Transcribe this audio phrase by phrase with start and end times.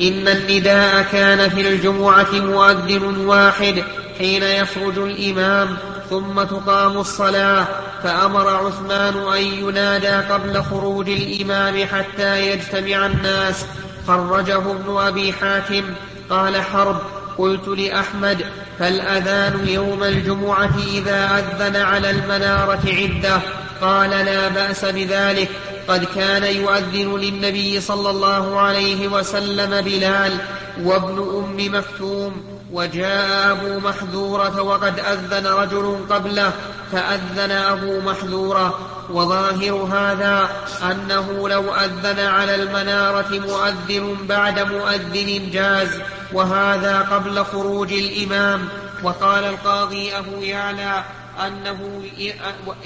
[0.00, 3.84] إن النداء كان في الجمعة مؤذن واحد
[4.18, 5.76] حين يخرج الإمام
[6.10, 7.66] ثم تقام الصلاة
[8.02, 13.66] فأمر عثمان أن ينادى قبل خروج الإمام حتى يجتمع الناس.
[14.06, 15.84] خرجه ابن أبي حاتم
[16.30, 16.98] قال حرب.
[17.38, 18.44] قلت لأحمد
[18.78, 23.40] فالأذان يوم الجمعة إذا أذن على المنارة عدة.
[23.80, 25.50] قال لا بأس بذلك.
[25.88, 30.38] قد كان يؤذن للنبي صلى الله عليه وسلم بلال
[30.82, 36.52] وابن أم مكتوم وجاء أبو محذورة وقد أذن رجل قبله
[36.92, 38.78] فأذن أبو محذورة.
[39.10, 40.48] وظاهر هذا
[40.90, 45.88] أنه لو أذن على المنارة مؤذن بعد مؤذن جاز
[46.32, 48.68] وهذا قبل خروج الإمام.
[49.02, 51.04] وقال القاضي أبو يعلى
[51.46, 52.02] أنه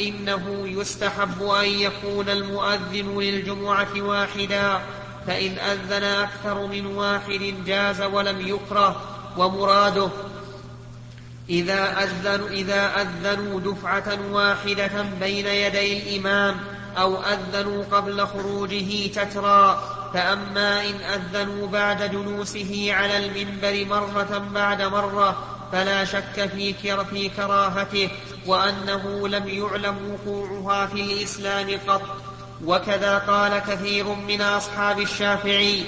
[0.00, 4.80] إنه يستحب أن يكون المؤذن للجمعة واحدا
[5.26, 9.00] فإن أذن أكثر من واحد جاز ولم يكره
[9.36, 10.08] ومراده
[11.50, 16.56] إذا أذنوا, إذا أذنوا دفعة واحدة بين يدي الإمام
[16.98, 19.82] أو أذنوا قبل خروجه تترى
[20.14, 26.50] فأما إن أذنوا بعد جلوسه على المنبر مرة بعد مرة فلا شك
[27.10, 28.10] في كراهته
[28.46, 32.02] وأنه لم يعلم وقوعها في الإسلام قط.
[32.64, 35.84] وكذا قال كثير من أصحاب الشافعي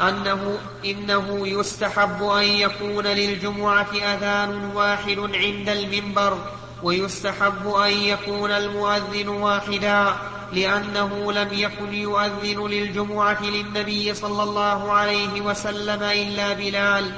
[0.00, 6.38] أنه إنه يستحب أن يكون للجمعة أذان واحد عند المنبر
[6.82, 10.14] ويستحب أن يكون المؤذن واحدا.
[10.52, 17.12] لأنه لم يكن يؤذن للجمعة للنبي صلى الله عليه وسلم إلا بلال.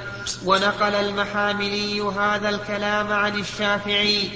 [0.45, 4.31] ونقل المحاملي هذا الكلام عن الشافعي.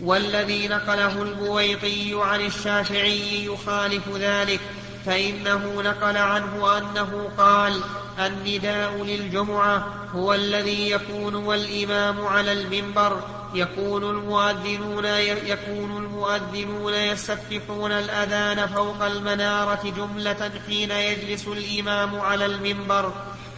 [0.00, 4.60] والذي نقله البويطي عن الشافعي يخالف ذلك.
[5.06, 7.80] فإنه نقل عنه أنه قال
[8.18, 13.20] النداء للجمعة هو الذي يكون والإمام على المنبر.
[13.54, 15.04] يكون المؤذنون
[15.44, 23.12] يكون المؤذنون يستفتحون الأذان فوق المنارة جملة حين يجلس الإمام على المنبر.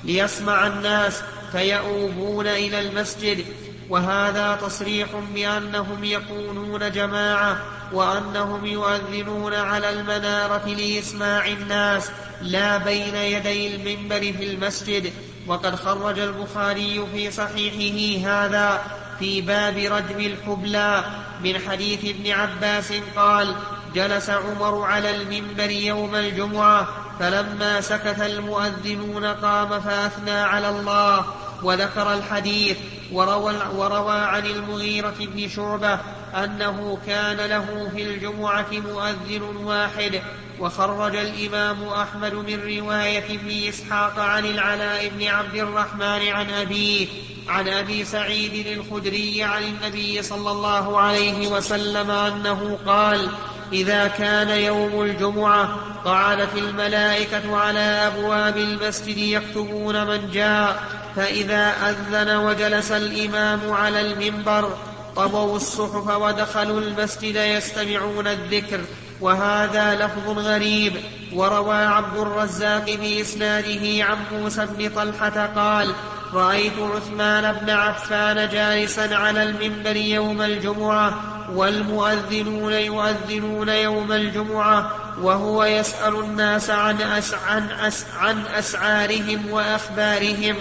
[0.05, 3.45] ليسمع الناس فيؤوبون إلى المسجد.
[3.91, 7.59] وهذا تصريح بأنهم يكونون جماعة
[7.93, 12.11] وأنهم يؤذنون على المنارة لإسماع الناس
[12.43, 15.13] لا بين يدي المنبر في المسجد.
[15.47, 18.83] وقد خرج البخاري في صحيحه هذا
[19.19, 21.05] في باب رجم الحبلى
[21.45, 23.55] من حديث ابن عباس قال
[23.95, 26.89] جلس عمر على المنبر يوم الجمعة
[27.19, 31.25] فلما سكت المؤذنون قام فأثنى على الله.
[31.63, 32.77] وذكر الحديث
[33.13, 35.99] وروى, وروى عن المغيرة بن شعبة
[36.35, 40.23] أنه كان له في الجمعة مؤذن واحد
[40.61, 47.07] وخرج الإمام أحمد من رواية ابن إسحاق عن العلاء بن عبد الرحمن عن أبيه
[47.49, 53.29] عن أبي سعيد الخدري عن النبي صلى الله عليه وسلم أنه قال
[53.73, 60.83] إذا كان يوم الجمعة قعدت الملائكة على أبواب المسجد يكتبون من جاء
[61.17, 64.77] فإذا أذن وجلس الإمام على المنبر
[65.17, 68.81] طووا الصحف ودخلوا المسجد يستمعون الذكر
[69.21, 70.93] وهذا لفظ غريب.
[71.33, 75.93] وروى عبد الرزاق بإسناده عن موسى بن طلحة قال
[76.33, 81.15] رأيت عثمان بن عفان جالسا على المنبر يوم الجمعة
[81.55, 84.91] والمؤذنون يؤذنون يوم الجمعة
[85.23, 90.57] وهو يسأل الناس عن, أس عن, أس عن أسعارهم وأخبارهم.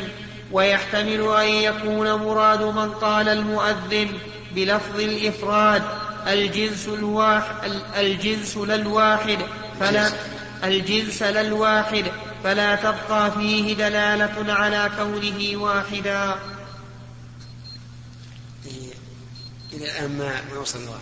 [0.51, 4.09] ويحتمل أن يكون مراد من قال المؤذن
[4.55, 5.83] بلفظ الإفراد
[6.27, 9.37] الجنس الواحد الجنس للواحد
[9.79, 10.11] فلا
[10.63, 12.05] الجنس للواحد
[12.43, 16.35] فلا تبقى فيه دلالة على كونه واحدا.
[19.73, 21.01] إلى الآن ما ما وصلنا واحد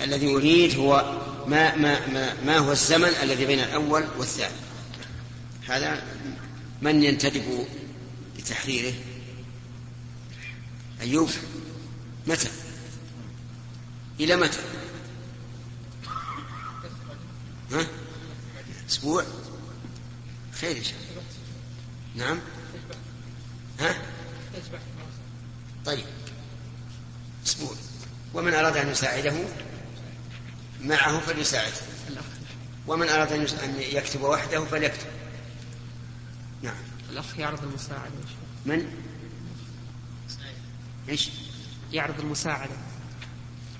[0.00, 4.54] الذي يريد هو ما ما ما, ما هو الزمن الذي بين الأول والثاني.
[5.68, 6.02] هذا
[6.82, 7.66] من ينتدب
[8.46, 8.94] لتحريره.
[11.00, 11.30] أيوب
[12.26, 12.48] متى؟
[14.20, 14.58] إلى متى؟
[17.72, 17.86] ها؟
[18.88, 19.24] أسبوع؟
[20.60, 21.22] خير إن شاء الله.
[22.26, 22.40] نعم.
[23.80, 24.02] ها؟
[25.84, 26.04] طيب.
[27.46, 27.74] أسبوع.
[28.34, 29.34] ومن أراد أن يساعده؟
[30.80, 31.76] معه فليساعده
[32.86, 35.15] ومن أراد أن يكتب وحده فليكتب.
[37.16, 38.12] الأخ يعرض المساعدة.
[38.66, 38.92] من؟
[41.08, 41.30] إيش؟
[41.92, 42.76] يعرض المساعدة.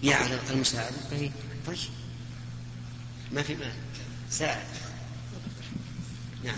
[0.03, 0.97] يعرض المساعدة.
[1.13, 1.31] أي.
[1.67, 1.77] طيب.
[3.33, 3.73] ما في مال.
[4.31, 4.67] ساعد
[6.45, 6.57] نعم.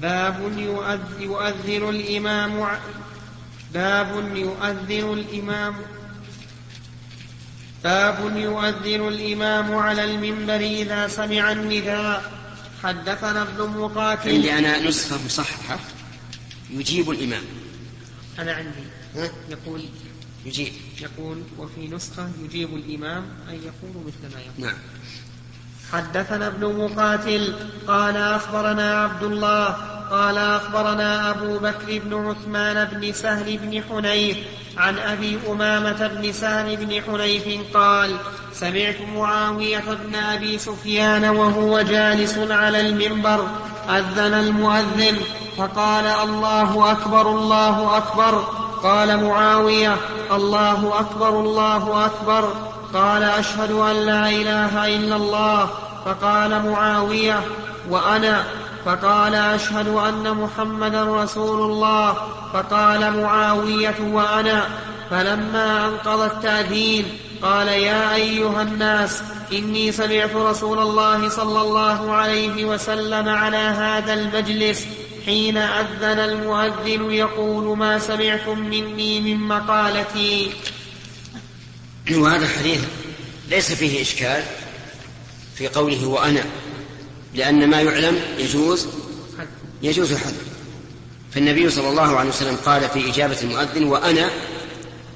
[0.00, 0.58] باب
[1.20, 2.78] يؤذن الإمام
[3.74, 5.76] باب يؤذن الإمام
[7.84, 12.39] باب يؤذن الإمام على المنبر إذا سمع النداء.
[12.82, 14.30] حدثنا ابن مقاتل.
[14.30, 15.78] عندي أنا نسخة مصححة.
[16.70, 17.42] يجيب الإمام.
[18.38, 18.84] أنا عندي.
[19.16, 19.84] ها؟ يقول
[20.46, 20.72] يجيب.
[21.00, 24.66] يقول وفي نسخة يجيب الإمام أن يقول مثل ما يقول.
[24.66, 24.78] نعم.
[25.92, 27.54] حدثنا ابن مقاتل.
[27.86, 29.66] قال أخبرنا عبد الله.
[30.10, 34.36] قال أخبرنا أبو بكر بن عثمان بن سهل بن حنيف
[34.80, 38.16] عن أبي أمامة بن سهل بن حنيف قال
[38.52, 43.46] سمعت معاوية بن أبي سفيان وهو جالس على المنبر
[43.88, 45.16] أذن المؤذن
[45.58, 48.38] فقال الله أكبر الله أكبر.
[48.82, 49.96] قال معاوية
[50.32, 52.52] الله أكبر الله أكبر.
[52.94, 55.70] قال أشهد أن لا إله إلا الله.
[56.04, 57.40] فقال معاوية
[57.90, 58.44] وأنا
[58.84, 62.12] فقال أشهد أن محمدا رسول الله
[62.52, 64.68] فقال معاوية وأنا.
[65.10, 67.04] فلما أنقض التأذين
[67.42, 69.22] قال يا أيها الناس
[69.52, 74.86] إني سمعت رسول الله صلى الله عليه وسلم على هذا المجلس
[75.26, 80.50] حين أذن المؤذن يقول ما سمعتم مني من مقالتي.
[82.12, 82.84] وهذا الحديث
[83.50, 84.42] ليس فيه إشكال
[85.54, 86.44] في قوله وأنا.
[87.34, 88.86] لأن ما يعلم يجوز
[89.82, 90.44] يجوز الحذف
[91.32, 94.30] فالنبي صلى الله عليه وسلم قال في إجابة المؤذن وأنا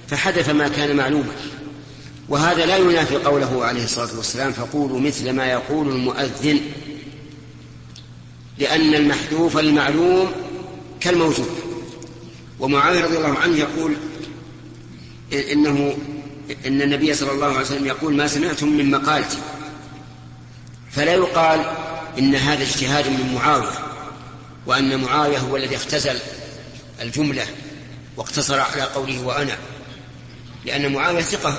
[0.09, 1.33] فحذف ما كان معلوما.
[2.29, 6.61] وهذا لا ينافي قوله عليه الصلاة والسلام فقولوا مثل ما يقول المؤذن
[8.59, 10.33] لأن المحذوف المعلوم
[11.01, 11.49] كالموجود.
[12.61, 13.97] ومعاوية رضي الله عنه يقول
[15.33, 15.97] إنه
[16.67, 19.39] إن النبي صلى الله عليه وسلم يقول ما سمعتم من مقالتي
[20.91, 21.61] فلا يقال
[22.19, 23.79] إن هذا اجتهاد من معاوية
[24.67, 26.19] وأن معاوية هو الذي اختزل
[27.01, 27.47] الجملة
[28.17, 29.59] واقتصر على قوله وأنا.
[30.65, 31.59] لأن معاوية ثقة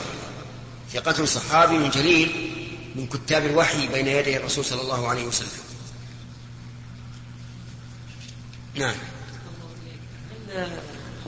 [0.94, 2.52] ثقة صحابي جليل
[2.96, 5.50] من كتاب الوحي بين يدي الرسول صلى الله عليه وسلم.
[8.76, 8.96] نعم.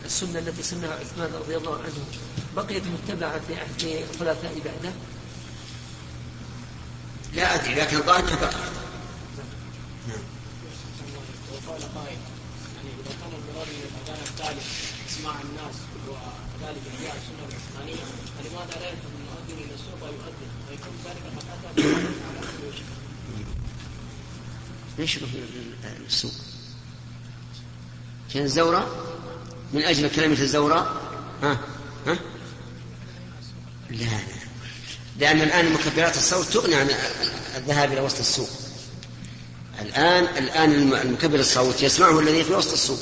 [0.05, 2.05] السنة التي سنها عثمان رضي الله عنه
[2.55, 4.95] بقيت متبعة في عهد الخلفاء بعده؟
[7.33, 8.53] لا أدري لكن الظاهر بقيت.
[11.77, 12.17] وقال قائل
[12.75, 14.65] يعني إذا كان المراد من الاذان الثالث
[15.09, 15.75] إسماع الناس
[16.07, 18.03] وذلك جاء السنة العثمانيه
[18.37, 21.81] فلماذا لا يذهب المؤذن إلى السوق ويؤذن؟ ويكون ذلك قد أتى
[24.97, 25.19] ليش
[26.07, 26.31] السوق؟
[28.33, 29.13] كان الزورة؟
[29.73, 31.01] من أجل كلمة الزورة؟
[31.43, 31.59] ها؟
[32.07, 32.19] ها؟
[33.89, 34.37] لا لا.
[35.17, 36.89] لأن الآن مكبرات الصوت تغني عن
[37.55, 38.49] الذهاب إلى وسط السوق.
[39.97, 42.99] الآن الآن المكبر الصوت يسمعه الذي في وسط السوق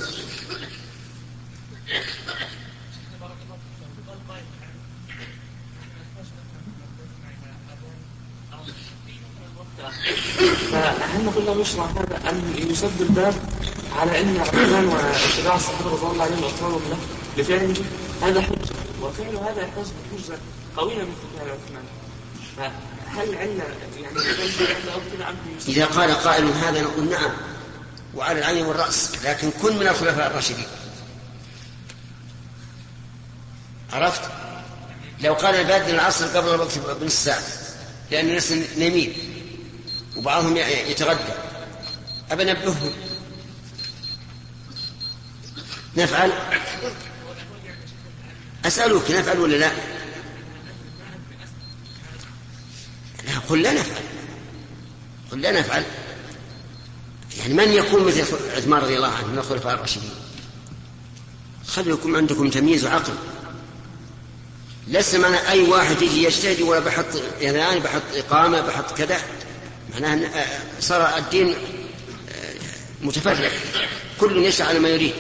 [10.71, 13.33] فهل نقول له يشرع هذا أن يسد الباب
[13.95, 16.97] على أن عثمان واتباع الصحابة رضي الله عليهم وأطفالهم له
[17.37, 17.75] لفعله
[18.21, 18.75] هذا حجة.
[19.01, 20.37] وفعل هذا يحتاج بحجة
[20.77, 22.73] قوية من عثمان.
[23.15, 23.63] فهل علة
[24.01, 24.17] يعني
[25.67, 27.31] إذا قال قائل هذا نقول نعم
[28.15, 30.67] وعلى العين والرأس لكن كن من الخلفاء الراشدين.
[33.93, 34.21] عرفت؟
[35.21, 37.43] لو قال بادن العصر قبل الوقت بنص ساعة
[38.11, 39.13] لأن الناس نايمين
[40.15, 41.33] وبعضهم يتغدى.
[42.31, 42.91] أبنبههم
[45.97, 46.31] نفعل؟
[48.65, 49.71] أسألك نفعل ولا لا
[53.27, 54.03] لا قل لا نفعل.
[55.31, 55.83] قل لا نفعل.
[57.37, 58.21] يعني من يكون مثل
[58.55, 60.09] عثمان رضي الله عنه من الخلفاء الراشدين؟
[61.67, 63.13] خليكم عندكم تمييز وعقل.
[64.87, 67.05] ليس معنى أي واحد يجي يجتهد ولا بحط
[67.41, 69.17] أنا بحط إقامة بحط كذا.
[69.93, 70.45] معناه
[70.79, 71.55] صار الدين
[73.01, 73.51] متفرق.
[74.19, 75.13] كل يشرع على ما يريد.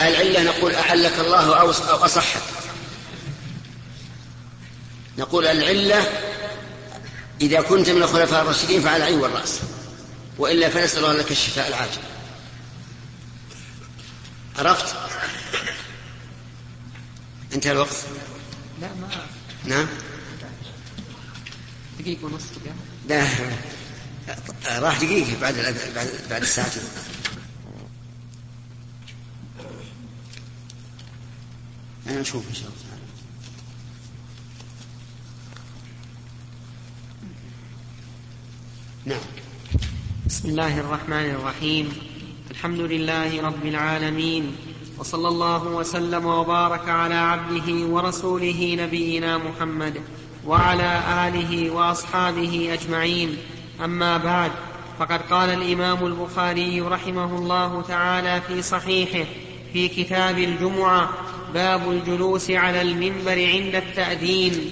[0.00, 1.70] العلة نقول أحلك الله أو
[2.04, 2.42] أصحك.
[5.18, 6.06] نقول العلة
[7.40, 9.60] إذا كنت من الخلفاء الراشدين فعلى العين والرأس
[10.38, 12.02] وإلا فنسأل الله لك الشفاء العاجل
[14.58, 14.96] عرفت؟
[17.54, 17.96] انتهى الوقت؟
[18.80, 19.08] لا ما
[19.64, 19.86] نعم.
[22.00, 22.42] دقيقة ونص
[23.08, 23.26] لا
[24.80, 25.54] راح دقيقة بعد
[25.94, 26.82] بعد بعد الساعتين
[32.06, 33.04] أنا نشوف إن شاء الله تعالى
[39.06, 39.20] نعم.
[40.26, 41.92] بسم الله الرحمن الرحيم.
[42.50, 44.56] الحمد لله رب العالمين
[44.98, 50.00] وصلى الله وسلم وبارك على عبده ورسوله نبينا محمد
[50.46, 53.36] وعلى آله وأصحابه أجمعين.
[53.84, 54.52] أما بعد
[54.98, 59.28] فقد قال الإمام البخاري رحمه الله تعالى في صحيحه
[59.72, 61.10] في كتاب الجمعة
[61.54, 64.70] باب الجلوس على المنبر عند التأذين.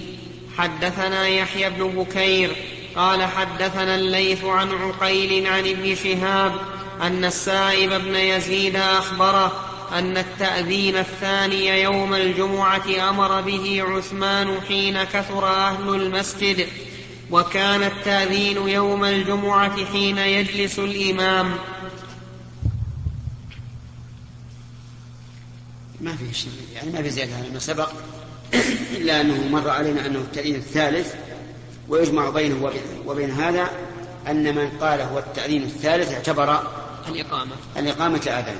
[0.57, 2.55] حدثنا يحيى بن بكير
[2.95, 6.53] قال حدثنا الليث عن عقيل عن ابن شهاب
[7.01, 9.51] أن السائب بن يزيد أخبره
[9.93, 16.67] أن التاذين الثاني يوم الجمعة أمر به عثمان حين كثر أهل المسجد
[17.31, 21.57] وكان التأذين يوم الجمعة حين يجلس الإمام.
[26.01, 26.25] ما في
[26.75, 27.89] يعني ما في زيادة على ما سبق
[28.91, 31.15] إلا أنه مر علينا أنه التأذين الثالث
[31.89, 32.71] ويجمع بينه
[33.05, 33.69] وبين هذا
[34.27, 36.59] أن من قال هو التأذين الثالث اعتبر
[37.09, 37.51] الإقامة.
[37.77, 38.55] الإقامة آذان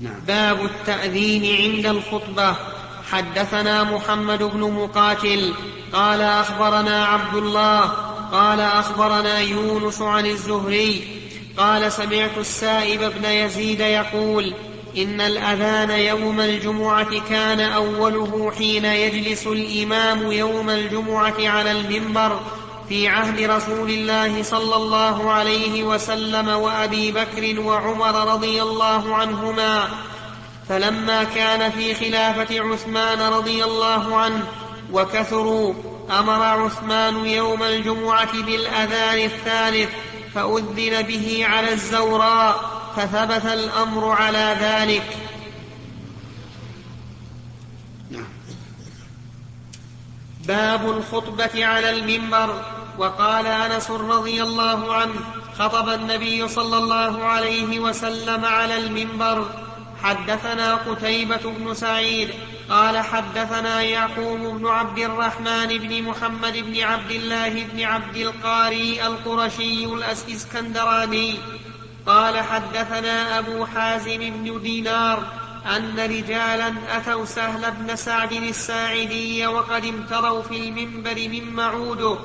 [0.00, 0.20] نعم.
[0.26, 2.56] باب التأذين عند الخطبة.
[3.10, 5.54] حدثنا محمد بن مقاتل.
[5.92, 7.80] قال أخبرنا عبد الله.
[8.32, 11.20] قال أخبرنا يونس عن الزهري.
[11.56, 14.54] قال سمعت السائب بن يزيد يقول
[14.96, 22.40] إن الأذان يوم الجمعة كان أوله حين يجلس الإمام يوم الجمعة على المنبر
[22.88, 29.88] في عهد رسول الله صلى الله عليه وسلم وأبي بكر وعمر رضي الله عنهما.
[30.68, 34.42] فلما كان في خلافة عثمان رضي الله عنه
[34.92, 35.74] وكثروا
[36.18, 39.90] أمر عثمان يوم الجمعة بالأذان الثالث
[40.34, 42.75] فأذن به على الزوراء.
[42.96, 45.16] فثبت الأمر على ذلك.
[48.10, 48.28] نعم.
[50.46, 52.62] باب الخطبة على المنبر.
[52.98, 55.20] وقال أنس رضي الله عنه
[55.58, 59.50] خطب النبي صلى الله عليه وسلم على المنبر.
[60.02, 62.30] حدثنا قتيبة بن سعيد.
[62.70, 69.84] قال حدثنا يعقوب بن عبد الرحمن بن محمد بن عبد الله بن عبد القاري القرشي
[69.84, 71.38] الاسكندراني
[72.06, 75.22] قال حدثنا أبو حازم بن دينار
[75.76, 82.18] أن رجالا أتوا سهل بن سعد الساعدي وقد امتروا في المنبر من معوده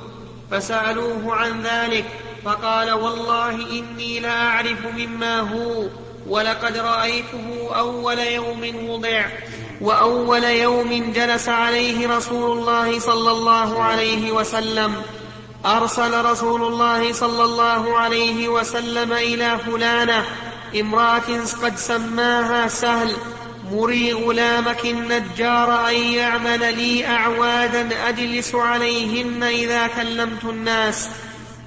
[0.51, 2.05] فسألوه عن ذلك
[2.45, 5.87] فقال والله إني لأعرف مما هو
[6.27, 9.25] ولقد رأيته أول يوم وضع
[9.81, 14.95] وأول يوم جلس عليه رسول الله صلى الله عليه وسلم.
[15.65, 20.25] أرسل رسول الله صلى الله عليه وسلم إلى فلانة
[20.79, 23.11] امرأة قد سماها سهل
[23.71, 31.09] مري غلامك النجار أن يعمل لي أعوادا أجلس عليهن إذا كلمت الناس.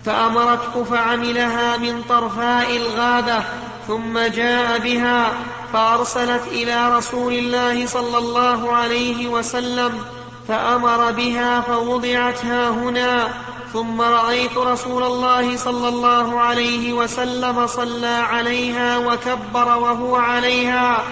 [0.06, 3.42] فأمرته فعملها من طرفاء الغابة
[3.88, 5.32] ثم جاء بها
[5.72, 10.04] فأرسلت إلى رسول الله صلى الله عليه وسلم
[10.48, 13.43] فأمر بها فوضعت ها هنا.
[13.74, 21.02] ثم رأيت رسول الله صلى الله عليه وسلم صلى عليها وكبر وهو عليها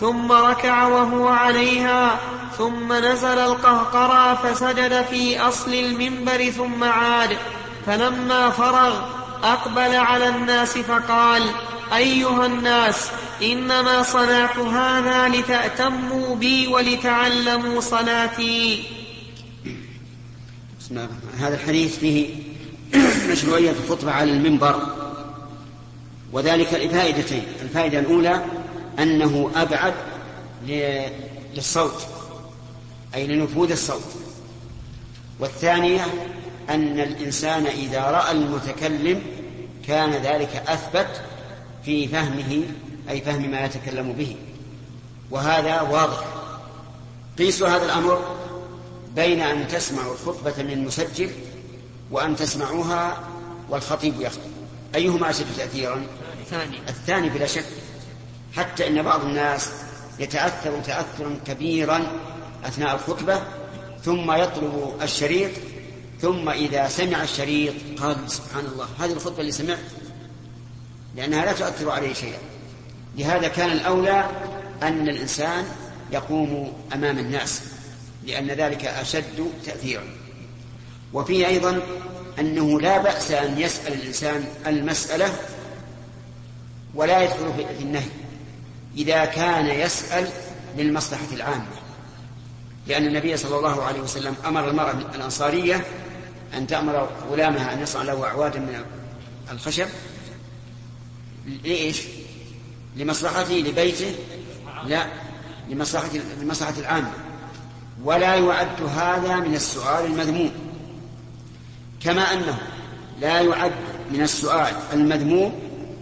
[0.00, 2.18] ثم ركع وهو عليها
[2.58, 7.36] ثم نزل القهقرى فسجد في أصل المنبر ثم عاد.
[7.86, 8.94] فلما فرغ
[9.44, 11.42] أقبل على الناس فقال
[11.96, 13.10] أيها الناس
[13.42, 18.84] إنما صنعت هذا لتأتموا بي ولتعلموا صلاتي
[20.92, 22.34] بسم الله هذا الحديث فيه
[23.32, 24.82] مشروعية الخطبة على المنبر
[26.32, 28.44] وذلك لفائدتين الفائدة الأولى
[28.98, 29.94] أنه أبعد
[31.54, 32.06] للصوت
[33.14, 34.14] أي لنفوذ الصوت
[35.40, 36.06] والثانية
[36.70, 39.22] أن الإنسان إذا رأى المتكلم
[39.86, 41.20] كان ذلك أثبت
[41.84, 42.62] في فهمه
[43.10, 44.36] أي فهم ما يتكلم به
[45.30, 46.24] وهذا واضح.
[47.38, 48.42] قيسوا هذا الأمر
[49.14, 51.30] بين أن تسمعوا الخطبة من مسجل
[52.10, 53.20] وأن تسمعوها
[53.68, 54.50] والخطيب يخطب.
[54.94, 56.06] أيهما أشد تأثيرا؟
[56.40, 57.64] الثاني الثاني بلا شك.
[58.56, 59.70] حتى إن بعض الناس
[60.18, 62.06] يتأثر تأثرا كبيرا
[62.64, 63.42] أثناء الخطبة
[64.04, 65.50] ثم يطلب الشريط
[66.20, 69.78] ثم إذا سمع الشريط قال سبحان الله هذه الخطبة اللي سمعت
[71.16, 72.38] لأنها لا تؤثر عليه شيئا.
[73.16, 74.30] لهذا كان الأولى
[74.82, 75.64] أن الإنسان
[76.12, 77.62] يقوم أمام الناس.
[78.26, 80.04] لأن ذلك أشد تأثيرا.
[81.12, 81.80] وفيه أيضا
[82.38, 85.36] أنه لا بأس أن يسأل الإنسان المسألة
[86.94, 88.08] ولا يدخل في النهي
[88.96, 90.28] إذا كان يسأل
[90.76, 91.66] للمصلحة العامة.
[92.86, 95.84] لأن النبي صلى الله عليه وسلم أمر المرأة الأنصارية
[96.54, 98.84] أن تأمر غلامها أن يصنع له أعوادا من
[99.52, 99.86] الخشب
[101.64, 102.02] لإيش؟
[102.96, 104.14] لمصلحته لبيته
[104.86, 105.06] لا
[105.68, 106.10] لمصلحة
[106.40, 107.12] لمصلحة العامة.
[108.04, 110.50] ولا يعد هذا من السؤال المذموم.
[112.04, 112.58] كما أنه
[113.20, 113.72] لا يعد
[114.12, 115.52] من السؤال المذموم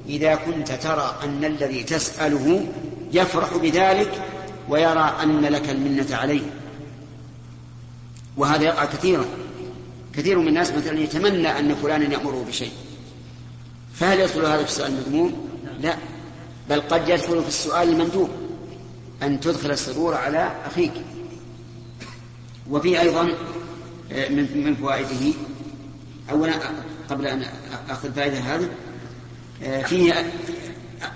[0.09, 2.67] إذا كنت ترى أن الذي تسأله
[3.13, 4.23] يفرح بذلك
[4.69, 6.43] ويرى أن لك المنة عليه.
[8.37, 9.25] وهذا يقع كثيرا.
[10.15, 12.73] كثير من الناس مثلا يتمنى أن فلانا يأمره بشيء.
[13.95, 15.49] فهل يدخل هذا في السؤال المذموم؟
[15.81, 15.97] لا.
[16.71, 18.31] بل قد يدخل في السؤال المندوب.
[19.23, 20.93] أن تدخل السرور على أخيك.
[22.71, 23.35] وفي أيضا
[24.13, 25.35] آه، من فوائده
[26.31, 26.53] أولا
[27.11, 27.45] قبل أن
[27.91, 28.69] أخذ الفائدة هذه
[29.63, 30.33] آه، فيه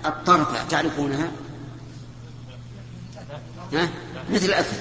[0.05, 1.31] الطرفة تعرفونها؟
[3.73, 3.89] ها؟
[4.29, 4.77] مثل الأثر.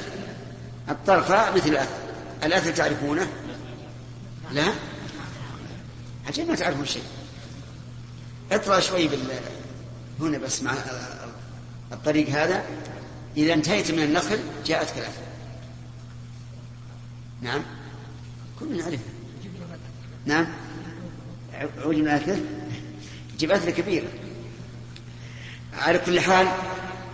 [0.88, 1.98] الطرفة مثل الأثر.
[2.44, 3.26] الأثر تعرفونه؟
[4.52, 4.72] لا؟
[6.26, 7.02] عجيب ما تعرفون شيء.
[8.52, 9.20] اطلع شوي بال
[10.20, 10.74] هنا بس مع
[11.92, 12.64] الطريق هذا.
[13.36, 15.22] إذا انتهيت من النخل جاءتك الأثر.
[17.44, 17.62] نعم.
[18.60, 18.98] كلنا نعرفها
[20.26, 20.46] نعم.
[21.84, 22.38] عود من الأثر
[23.38, 24.06] جيب أثر كبيرة.
[25.72, 26.48] على كل حال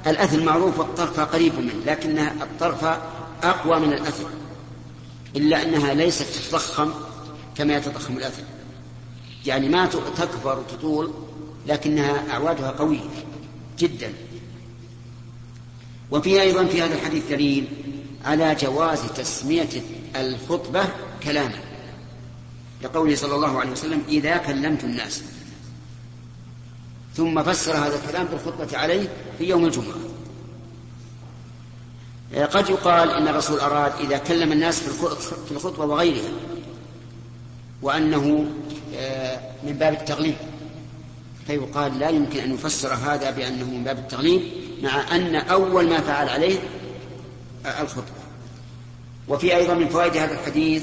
[0.06, 3.02] الأثر معروف والطرفة قريب منه لكنها الطرفة
[3.42, 4.30] أقوى من الأثر.
[5.36, 6.92] إلا أنها ليست تتضخم
[7.56, 8.42] كما يتضخم الأثر.
[9.46, 11.12] يعني ما تكبر وتطول
[11.66, 13.00] لكنها أعوادها قوية
[13.78, 14.12] جدا.
[16.10, 17.68] وفي أيضا في هذا الحديث دليل
[18.24, 19.68] على جواز تسمية
[20.16, 20.84] الخطبة
[21.22, 21.58] كلاما
[22.82, 25.22] لقوله صلى الله عليه وسلم إذا كلمت الناس.
[27.16, 29.96] ثم فسر هذا الكلام بالخطبة عليه في يوم الجمعة.
[32.50, 34.80] قد يقال إن الرسول أراد إذا كلم الناس
[35.46, 36.30] في الخطبة وغيرها
[37.82, 38.50] وأنه
[38.96, 40.36] آه، من باب التغليب.
[41.46, 44.42] فيقال لا يمكن أن يفسر هذا بأنه من باب التغليب
[44.82, 46.58] مع أن أول ما فعل عليه
[47.66, 48.19] آه، الخطبة.
[49.30, 50.82] وفي أيضا من فوائد هذا الحديث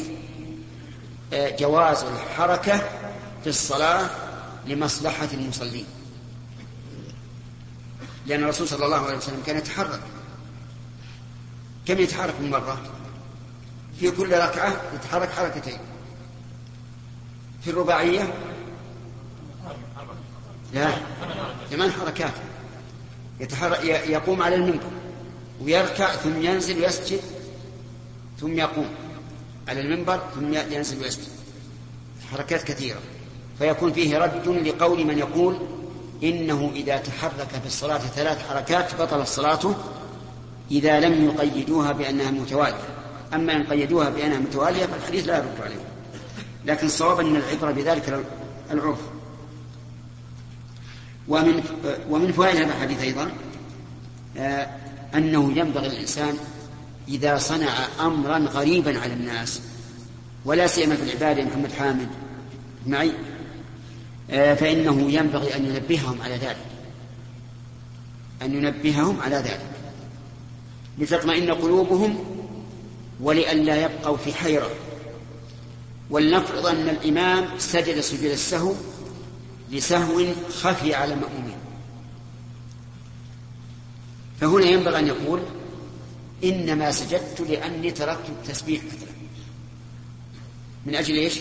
[1.33, 2.77] آه، جواز الحركة
[3.43, 4.09] في الصلاة
[4.67, 5.85] لمصلحة المصلين.
[8.25, 9.99] لأن الرسول صلى الله عليه وسلم كان يتحرك.
[11.87, 12.81] كم يتحرك من مرة؟
[13.99, 15.79] في كل ركعة يتحرك حركتين.
[17.63, 18.33] في الرباعية؟
[20.73, 20.91] لا
[21.69, 22.33] ثمان حركات.
[23.39, 24.91] يتحرك يقوم على المنبر
[25.61, 27.36] ويركع ثم ينزل ويسجد.
[28.39, 28.89] ثم يقوم
[29.67, 31.27] على المنبر ثم ينزل ويسجد
[32.31, 32.99] حركات كثيرة.
[33.59, 35.57] فيكون فيه رد لقول من يقول
[36.23, 39.75] إنه إذا تحرك في الصلاة ثلاث حركات بطلت صلاته
[40.71, 42.87] إذا لم يقيدوها بأنها متوالية.
[43.33, 45.79] أما إن قيدوها بأنها متوالية فالحديث لا يرد عليه.
[46.65, 48.23] لكن الصواب أن العبرة بذلك
[48.71, 48.99] العرف.
[51.27, 51.63] ومن
[52.09, 53.31] ومن فوائد هذا الحديث أيضا
[54.37, 54.67] آه،
[55.15, 56.37] أنه ينبغي الإنسان
[57.07, 59.61] إذا صنع أمرا غريبا على الناس
[60.45, 62.09] ولا سيما في العبادة محمد حامد.
[62.85, 63.11] معي؟
[64.31, 66.65] آه، فإنه ينبغي أن ينبههم على ذلك.
[68.41, 69.71] أن ينبههم على ذلك.
[70.97, 72.17] لتطمئن قلوبهم
[73.21, 74.69] ولئلا يبقوا في حيرة.
[76.09, 78.73] ولنفرض أن الإمام سجد سجود السهو
[79.71, 80.25] لسهو
[80.61, 81.57] خفي على المأمومين.
[84.41, 85.41] فهنا ينبغي أن يقول
[86.43, 89.07] إنما سجدت لأني تركت التسبيح مثلا
[90.85, 91.39] من أجل إيش؟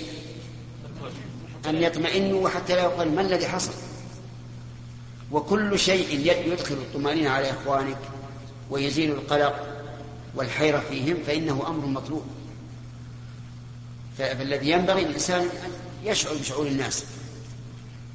[1.66, 3.72] أن يطمئنوا وحتى لا يقال ما الذي حصل؟
[5.32, 7.98] وكل شيء يدخل الطمأنينة على إخوانك
[8.70, 9.66] ويزيل القلق
[10.34, 12.24] والحيرة فيهم فإنه أمر مطلوب.
[14.18, 15.70] فالذي ينبغي الإنسان أن
[16.04, 17.04] يشعر بشعور الناس.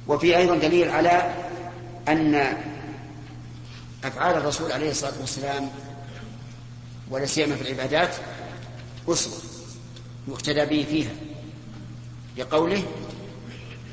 [0.08, 1.34] وفي أيضا دليل على
[2.08, 2.34] أن
[4.04, 5.70] أفعال الرسول عليه الصلاة والسلام
[7.12, 8.14] ولا سيما في العبادات
[9.08, 9.38] أسوة
[10.28, 11.10] يقتدى به فيها
[12.38, 12.82] لقوله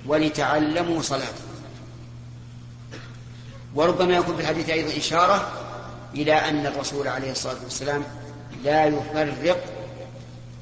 [0.06, 1.44] ولتعلموا صلاته.
[3.76, 5.52] وربما يكون في الحديث أيضا إشارة
[6.16, 8.04] إلى أن الرسول عليه الصلاة والسلام
[8.64, 9.64] لا يفرق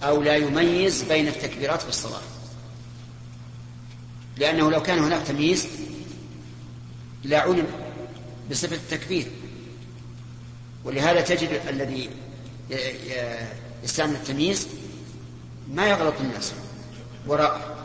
[0.03, 2.21] أو لا يميز بين التكبيرات في الصلاة
[4.37, 5.67] لأنه لو كان هناك تمييز
[7.23, 7.67] لعلم
[8.51, 9.27] بصفة التكبير.
[10.83, 12.09] ولهذا تجد الذي
[13.83, 14.67] يستعمل التمييز
[15.73, 16.53] ما يغلط الناس.
[17.27, 17.77] وراء.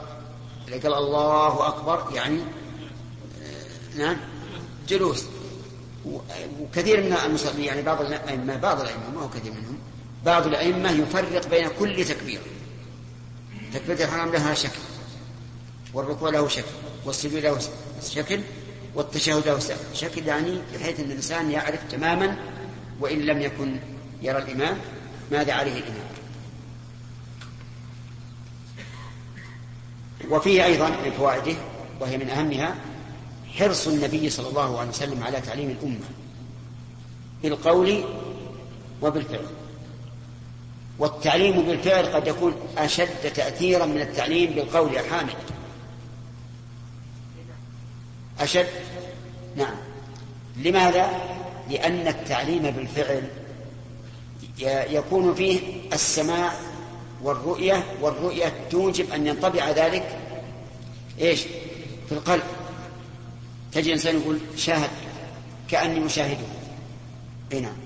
[0.69, 4.17] إذا قال الله أكبر يعني آه، نعم
[4.89, 5.25] جلوس.
[6.61, 9.79] وكثير من المصلين يعني بعض الأئمة بعض الأئمة ما هو كثير منهم
[10.25, 12.41] بعض الأئمة يفرق بين كل تكبير.
[13.75, 14.79] تكبيرة الحرام لها شكل
[15.95, 16.71] والركوع له شكل
[17.05, 17.59] والسجود له
[18.11, 18.41] شكل
[18.95, 19.61] والتشهد له
[19.95, 22.37] شكل يعني بحيث إن الإنسان يعرف تماما
[23.01, 23.77] وإن لم يكن
[24.23, 24.79] يرى الإمام
[25.33, 26.13] ماذا عليه الإمام.
[30.31, 31.57] وفيه أيضا من فوائده
[32.01, 32.75] وهي من أهمها
[33.59, 36.07] حرص النبي صلى الله عليه وسلم على تعليم الأمة
[37.43, 38.05] بالقول
[39.03, 39.47] وبالفعل.
[40.99, 45.37] والتعليم بالفعل قد يكون أشد تاثيرا من التعليم بالقول يا حامد.
[48.41, 48.69] أشد؟
[49.57, 49.75] نعم.
[50.57, 51.11] لماذا؟
[51.71, 53.29] لأن التعليم بالفعل
[54.91, 55.61] يكون فيه
[55.93, 56.53] السماع
[57.23, 60.19] والرؤية والرؤية توجب أن ينطبع ذلك
[61.21, 61.41] إيش؟
[62.09, 62.43] في القلب.
[63.73, 64.91] تجد إنسان يقول شاهد
[65.69, 66.47] كأني أشاهده
[67.61, 67.77] نعم.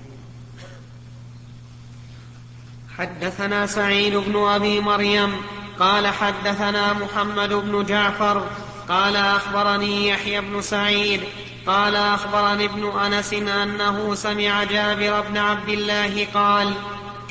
[2.99, 5.33] حدثنا سعيد بن أبي مريم
[5.79, 8.47] قال حدثنا محمد بن جعفر
[8.89, 11.21] قال أخبرني يحيى بن سعيد
[11.67, 16.75] قال أخبرني ابن أنس أنه سمع جابر بن عبد الله قال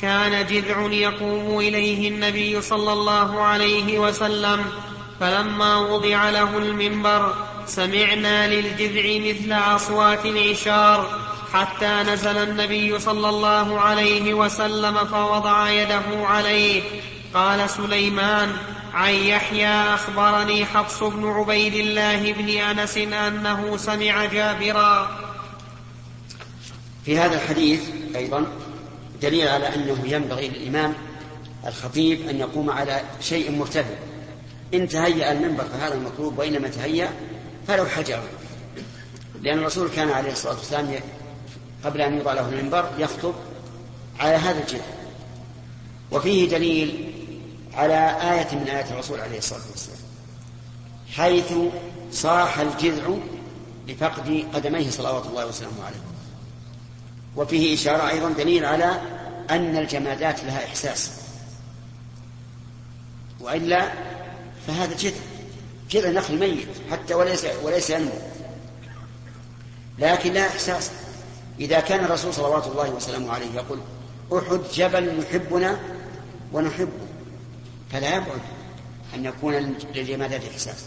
[0.00, 4.64] كان جذع يقوم إليه النبي صلى الله عليه وسلم
[5.20, 7.34] فلما وضع له المنبر
[7.66, 11.06] سمعنا للجذع مثل أصوات العشار
[11.52, 16.82] حتى نزل النبي صلى الله عليه وسلم فوضع يده عليه.
[17.34, 18.56] قال سليمان
[18.96, 25.20] عن يحيى أخبرني حفص بن عبيد الله بن أنس أنه سمع جابرا.
[27.04, 27.80] في هذا الحديث
[28.16, 28.46] أيضا
[29.22, 30.94] دليل على أنه ينبغي للإمام
[31.66, 33.94] الخطيب أن يقوم على شيء مرتفع.
[34.74, 37.12] إن تهيأ المنبر فهذا المطلوب وإنما تهيأ
[37.68, 38.22] فلو حجر.
[39.42, 40.94] لأن الرسول كان عليه الصلاة والسلام
[41.84, 43.34] قبل أن يوضع له المنبر يخطب
[44.20, 44.86] على هذا الجهة.
[46.10, 47.15] وفيه دليل
[47.76, 49.98] على آية من آيات الرسول عليه الصلاة والسلام
[51.12, 51.52] حيث
[52.12, 53.14] صاح الجذع
[53.88, 56.00] لفقد قدميه صلوات الله وسلامه عليه.
[57.36, 59.00] وفيه إشارة أيضا دليل على
[59.50, 61.10] أن الجمادات لها إحساس.
[63.40, 63.92] وإلا
[64.66, 65.20] فهذا جذع.
[65.90, 68.10] جذع نخل ميت حتى وليس وليس ينمو.
[69.98, 70.90] لكن لا إحساس.
[71.60, 73.78] إذا كان الرسول صلوات الله وسلامه عليه يقول
[74.32, 75.78] أحد جبل يحبنا
[76.52, 77.05] ونحبه.
[77.92, 78.40] فلا يبعد
[79.14, 79.54] أن يكون
[79.94, 80.84] للجمادات إحساس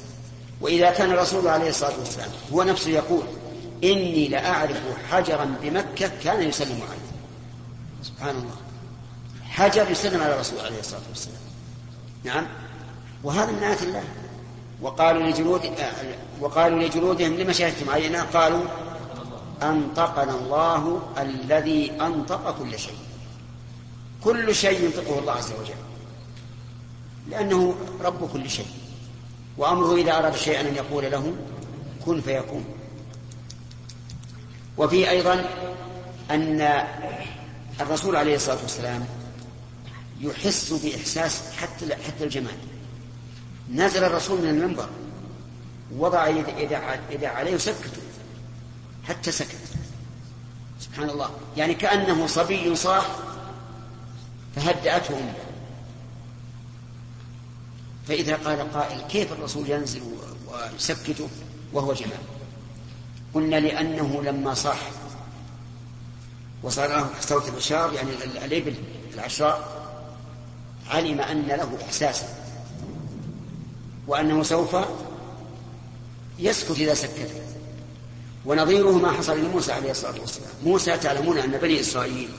[0.61, 3.23] وإذا كان الرسول عليه الصلاة والسلام هو نفسه يقول
[3.83, 4.81] إني لأعرف
[5.11, 7.09] حجرا بمكة كان يسلم عليه.
[8.03, 8.55] سبحان الله
[9.49, 11.41] حجر يسلم على الرسول عليه الصلاة والسلام.
[12.23, 12.47] نعم.
[13.23, 14.03] وهذا من آيات الله.
[14.81, 15.61] وقالوا لجلود
[16.41, 18.63] وقالوا لجلودهم لما شهدتم علينا؟ قالوا
[19.63, 22.97] أنطقنا الله الذي أنطق كل شيء.
[24.23, 25.88] كل شيء ينطقه الله عز وجل.
[27.29, 28.67] لأنه رب كل شيء
[29.57, 31.35] وأمره إذا أراد شيئا أن يقول له
[32.05, 32.65] كن فيكون.
[34.77, 35.49] وفي أيضا
[36.31, 36.83] أن
[37.81, 39.05] الرسول عليه الصلاة والسلام
[40.21, 42.57] يحس بإحساس حتى حتى الجمال.
[43.73, 44.89] نزل الرسول من المنبر
[45.95, 46.27] وضع
[47.11, 48.01] يده عليه وسكته
[49.07, 49.57] حتى سكت.
[50.79, 51.29] سبحان الله.
[51.57, 53.05] يعني كأنه صبي صاح
[54.55, 55.33] فهدأته أمه
[58.09, 60.01] فإذا قال قائل كيف الرسول ينزل
[60.47, 61.29] ويسكته
[61.73, 62.17] وهو جمال
[63.33, 64.79] قلنا لأنه لما صح
[66.63, 68.09] وصار له صوت الإشار يعني
[68.45, 68.75] الإبل
[69.13, 69.79] العشراء
[70.89, 72.27] علم أن له إحساسا.
[74.07, 74.75] وأنه سوف
[76.39, 77.31] يسكت إذا سكت.
[78.45, 80.49] ونظيره ما حصل لموسى عليه الصلاة والسلام.
[80.63, 82.29] موسى تعلمون أن بني إسرائيل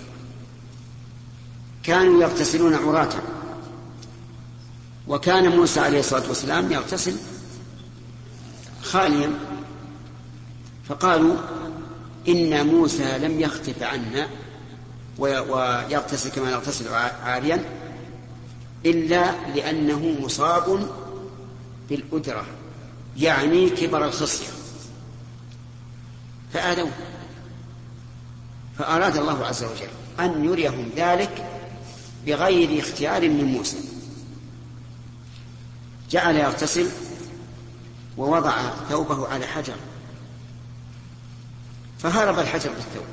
[1.83, 3.13] كانوا يغتسلون عراة.
[5.11, 7.17] وكان موسى عليه الصلاة والسلام يغتسل
[8.83, 9.31] خاليا
[10.89, 11.37] فقالوا
[12.29, 14.29] إن موسى لم يختف عنا
[15.19, 16.95] ويغتسل كما يغتسل
[17.25, 17.65] عاريا
[18.87, 20.89] إلا لأنه مصاب
[21.89, 22.47] بالأدرة
[23.17, 24.47] يعني كبر الخصية.
[26.53, 26.91] فآذوه.
[28.79, 31.47] فأراد الله عز وجل أن يريهم ذلك
[32.27, 34.00] بغير اختيار من موسى.
[36.11, 36.89] جعل يغتسل
[38.17, 39.77] ووضع ثوبه على حجر.
[41.99, 43.05] فهرب الحجر بالثوب.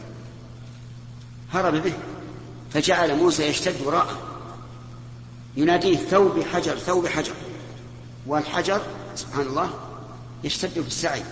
[1.54, 1.94] هرب به.
[2.74, 4.18] فجعل موسى يشتد وراءه.
[5.58, 7.34] يناديه ثوب حجر ثوب حجر.
[8.28, 8.82] والحجر
[9.16, 9.70] سبحان الله
[10.44, 11.24] يشتد في السعي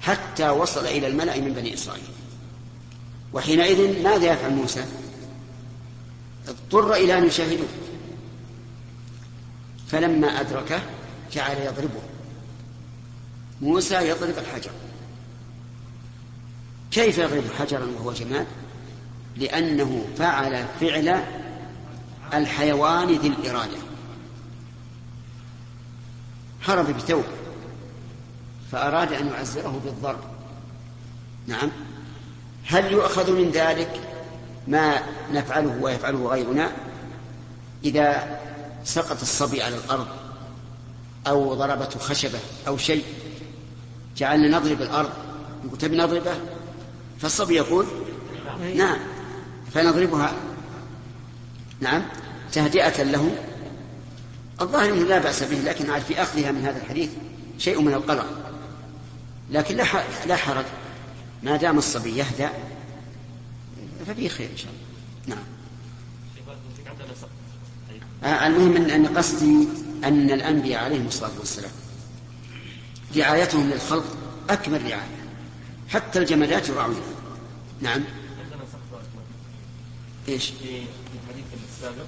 [0.00, 2.04] حتى وصل إلى الملأ من بني إسرائيل.
[3.32, 4.84] وحينئذ ماذا يفعل موسى؟
[6.48, 7.68] اضطر إلى أن يشاهدوه.
[9.90, 10.80] فلما أدركه
[11.32, 12.00] جعل يضربه.
[13.60, 14.70] موسى يضرب الحجر.
[16.90, 18.46] كيف يضرب حجرا وهو جماد؟
[19.36, 21.22] لأنه فعل فعل
[22.34, 23.78] الحيوان ذي الإرادة.
[26.66, 27.24] هرب بثوب.
[28.72, 30.20] فأراد أن يعزره بالضرب.
[31.46, 31.70] نعم.
[32.66, 34.00] هل يؤخذ من ذلك
[34.68, 36.72] ما نفعله ويفعله غيرنا؟
[37.84, 38.40] إذا
[38.84, 40.06] سقط الصبي على الأرض
[41.26, 43.04] أو ضربته خشبة أو شيء
[44.16, 45.10] جعلنا نضرب الأرض.
[45.64, 46.34] نقول تبي نضربه؟
[47.20, 47.86] فالصبي يقول
[48.76, 48.98] نعم
[49.74, 50.34] فنضربها.
[51.80, 52.02] نعم
[52.52, 53.36] تهدئة له.
[54.60, 57.10] الظاهر إنه لا بأس به لكن في أخذها من هذا الحديث
[57.58, 58.26] شيء من القلق.
[59.50, 59.84] لكن لا
[60.26, 60.64] لا حرج.
[61.42, 62.50] ما دام الصبي يهدأ
[64.06, 65.36] ففيه خير إن شاء الله.
[65.36, 65.44] نعم.
[68.24, 69.68] المهم ان أن قصدي
[70.04, 71.70] أن الأنبياء عليهم الصلاة والسلام
[73.16, 74.04] رعايتهم للخلق
[74.50, 75.20] أكمل رعاية.
[75.88, 77.00] حتى الجمادات يراعونها.
[77.80, 78.04] نعم.
[80.28, 82.04] إيش؟ في الحديث السابق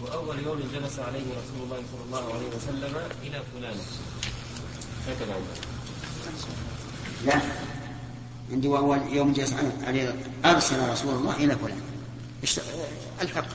[0.00, 3.76] وأول يوم جلس عليه رسول الله صلى الله عليه وسلم إلى فلان.
[5.08, 5.36] هكذا
[7.26, 7.40] لا.
[8.52, 9.54] عندي واول يوم جلس
[9.86, 11.80] عليه أرسل رسول الله إلى فلان.
[13.22, 13.46] الحق؟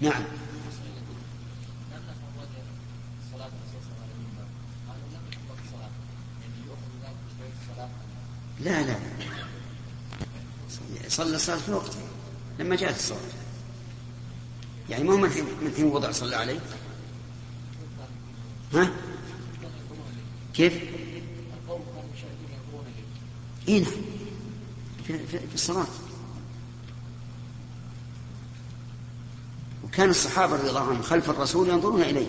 [0.00, 0.22] نعم.
[8.60, 8.96] لا لا.
[11.08, 11.98] صلى الصلاة في وقته.
[12.58, 13.20] لما جاءت الصلاة.
[14.90, 16.60] يعني مو من حين من حين وضع صلى عليه؟
[18.72, 18.90] ها؟
[20.54, 20.82] كيف؟
[23.68, 23.92] إي نعم.
[25.26, 25.86] في الصلاة.
[29.96, 32.26] وكان الصحابة رضي الله عنهم خلف الرسول ينظرون إليه.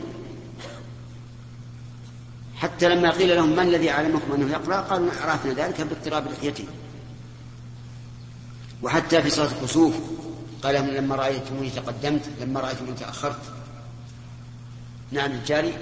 [2.56, 6.66] حتى لما قيل لهم من الذي علمكم أنه يقرأ قالوا عرفنا ذلك باضطراب لحيته
[8.84, 9.96] وحتى في صلاة الكسوف
[10.64, 13.42] قال لهم لما رأيتموني تقدمت لما رأيتموني تأخرت.
[15.12, 15.74] نعم الجاري.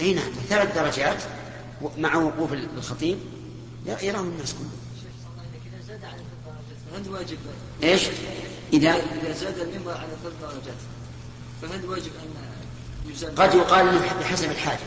[0.00, 1.22] أي نعم ثلاث درجات.
[1.98, 3.18] مع وقوف الخطيب
[3.86, 4.70] يراه الناس كلهم.
[5.66, 6.20] إذا زاد على
[6.92, 7.38] فهل واجب
[7.82, 8.02] إيش؟
[8.72, 10.76] إذا؟ إذا زاد المنبر على ثلاث درجات
[11.62, 14.78] فهل واجب أن قد يقال بحسب الحاجة.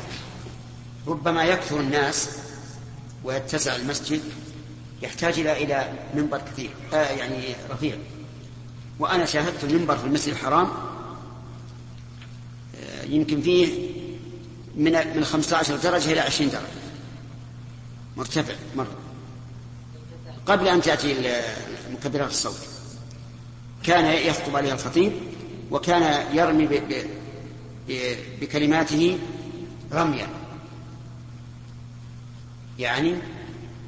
[1.08, 2.30] ربما يكثر الناس
[3.24, 4.22] ويتسع المسجد
[5.02, 7.98] يحتاج إلى إلى منبر كثير آه يعني رفيع.
[9.00, 10.68] وأنا شاهدت المنبر في المسجد الحرام
[12.76, 13.90] آه يمكن فيه
[14.76, 16.79] من من 15 درجة إلى 20 درجة.
[18.18, 18.98] مرتفع مرة
[20.46, 21.42] قبل أن تأتي
[21.92, 22.60] مكبرات الصوت.
[23.84, 25.12] كان يخطب عليها الخطيب
[25.72, 26.70] وكان يرمي
[28.42, 29.20] بكلماته
[29.94, 30.28] رميا
[32.80, 33.16] يعني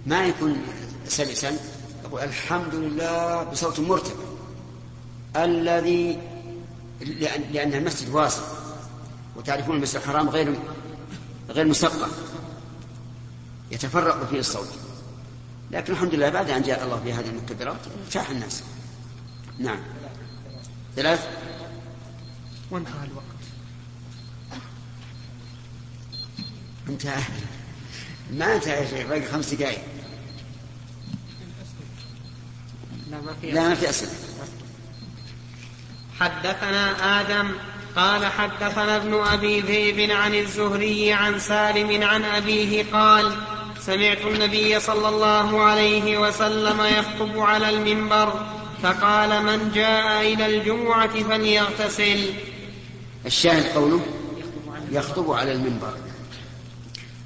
[0.06, 0.62] ما يكون
[1.08, 1.58] سلسا
[2.06, 4.24] يقول الحمد لله بصوت مرتفع.
[5.36, 6.18] الذي
[7.52, 8.42] لأن, المسجد واسع
[9.36, 10.56] وتعرفون المسجد الحرام غير
[11.50, 12.31] غير مسقف
[13.72, 14.70] يتفرق فيه الصوت.
[15.72, 17.80] لكن الحمد لله بعد أن جاء الله بهذه المكبرات
[18.10, 18.64] شاح الناس.
[19.60, 19.80] نعم.
[20.96, 21.28] ثلاث.
[22.72, 23.26] وانتهى الوقت.
[26.90, 27.24] انتهى.
[28.34, 29.84] ما انتهى يا شيخ باقي خمس دقائق.
[33.12, 34.12] لا ما في لا ما في أسئلة.
[36.20, 37.52] حدثنا آدم
[37.96, 43.36] قال حدثنا ابن أبي ذئب عن الزهري عن سالم عن أبيه قال
[43.86, 48.34] سمعت النبي صلى الله عليه وسلم يخطب على المنبر
[48.84, 52.34] فقال من جاء إلى الجمعة فليغتسل.
[53.26, 54.02] الشاهد قوله
[54.92, 55.94] يخطب على المنبر.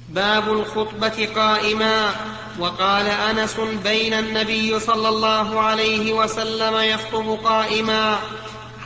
[0.08, 2.14] باب الخطبة قائما.
[2.58, 8.18] وقال أنس بين النبي صلى الله عليه وسلم يخطب قائما.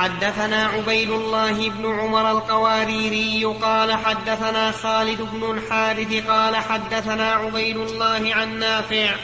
[0.00, 8.34] حدثنا عبيد الله بن عمر القواريري قال حدثنا خالد بن الحارث قال حدثنا عبيد الله
[8.34, 9.14] عن نافع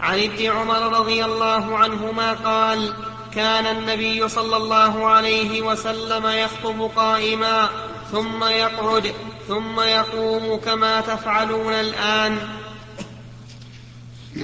[0.00, 2.94] عن ابن عمر رضي الله عنهما قال
[3.34, 7.68] كان النبي صلى الله عليه وسلم يخطب قائما
[8.12, 9.12] ثم يقعد
[9.48, 12.38] ثم يقوم كما تفعلون الآن.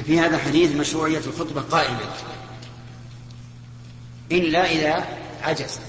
[0.07, 1.99] في هذا الحديث مشروعية الخطبة قائمة.
[4.33, 5.81] إلا إذا عجز.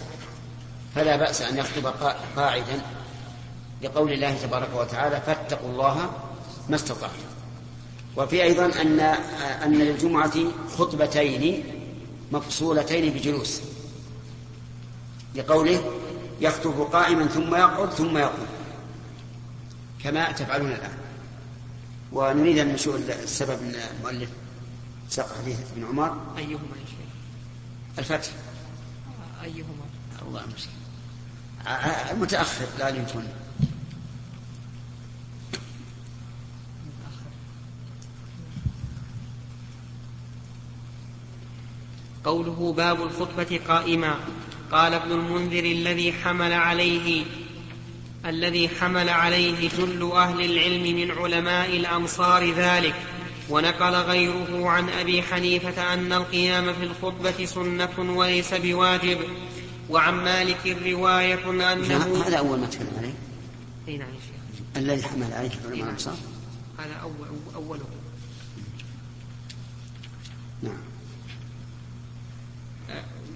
[0.96, 1.88] فلا بأس أن يخطب
[2.36, 2.82] قاعدا
[3.82, 6.12] لقول الله تبارك وتعالى فاتقوا الله
[6.70, 7.32] ما استطعتم.
[8.18, 9.00] وفي أيضا أن
[9.64, 10.38] أن للجمعة
[10.78, 11.64] خطبتين
[12.32, 13.62] مفصولتين بجلوس.
[15.36, 15.92] لقوله
[16.42, 18.48] يخطب قائما ثم يقعد ثم يقوم.
[20.04, 20.98] كما تفعلون الآن.
[22.12, 24.30] ونريد أن نشوف السبب من المؤلف
[25.10, 26.18] ساق حديث ابن عمر.
[26.38, 28.32] أيهما يا شيخ؟ الفتح.
[29.44, 29.86] أيهما؟
[30.28, 30.72] الله المسلم
[32.12, 33.24] المتأخر لا يمكن.
[42.26, 44.20] قوله باب الخطبة قائما.
[44.72, 47.26] قال ابن المنذر الذي حمل عليه
[48.26, 52.96] الذي حمل عليه جل أهل العلم من علماء الأمصار ذلك.
[53.50, 59.18] ونقل غيره عن أبي حنيفة أن القيام في الخطبة سنة وليس بواجب
[59.90, 63.14] وعن مالك رواية أنه هذا أول ما تكلم عليه.
[63.88, 64.10] أي نعم
[64.78, 66.16] الذي حمل عليه علماء الأمصار
[66.78, 67.86] هذا أول أوله.
[70.64, 70.78] نعم.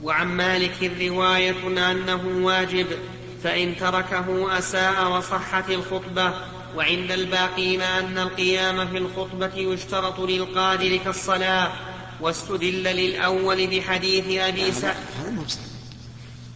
[0.04, 2.88] وعن مالك رواية أنه واجب
[3.44, 6.55] فإن تركه أساء وصحت الخطبة.
[6.76, 11.72] وعند الباقين أن القيام في الخطبة يشترط للقادر كالصلاة.
[12.22, 15.44] واستدل للأول بحديث أبي سعد هذا مو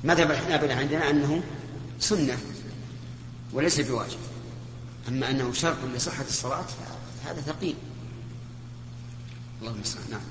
[0.04, 1.44] مذهب الحنابلة عندنا أنه
[2.00, 2.38] سنة
[3.54, 4.18] وليس بواجب.
[5.08, 6.66] أما أنه شرط لصحة الصلاة
[7.24, 7.76] فهذا ثقيل.
[9.62, 10.22] اللهم المستعان نعم.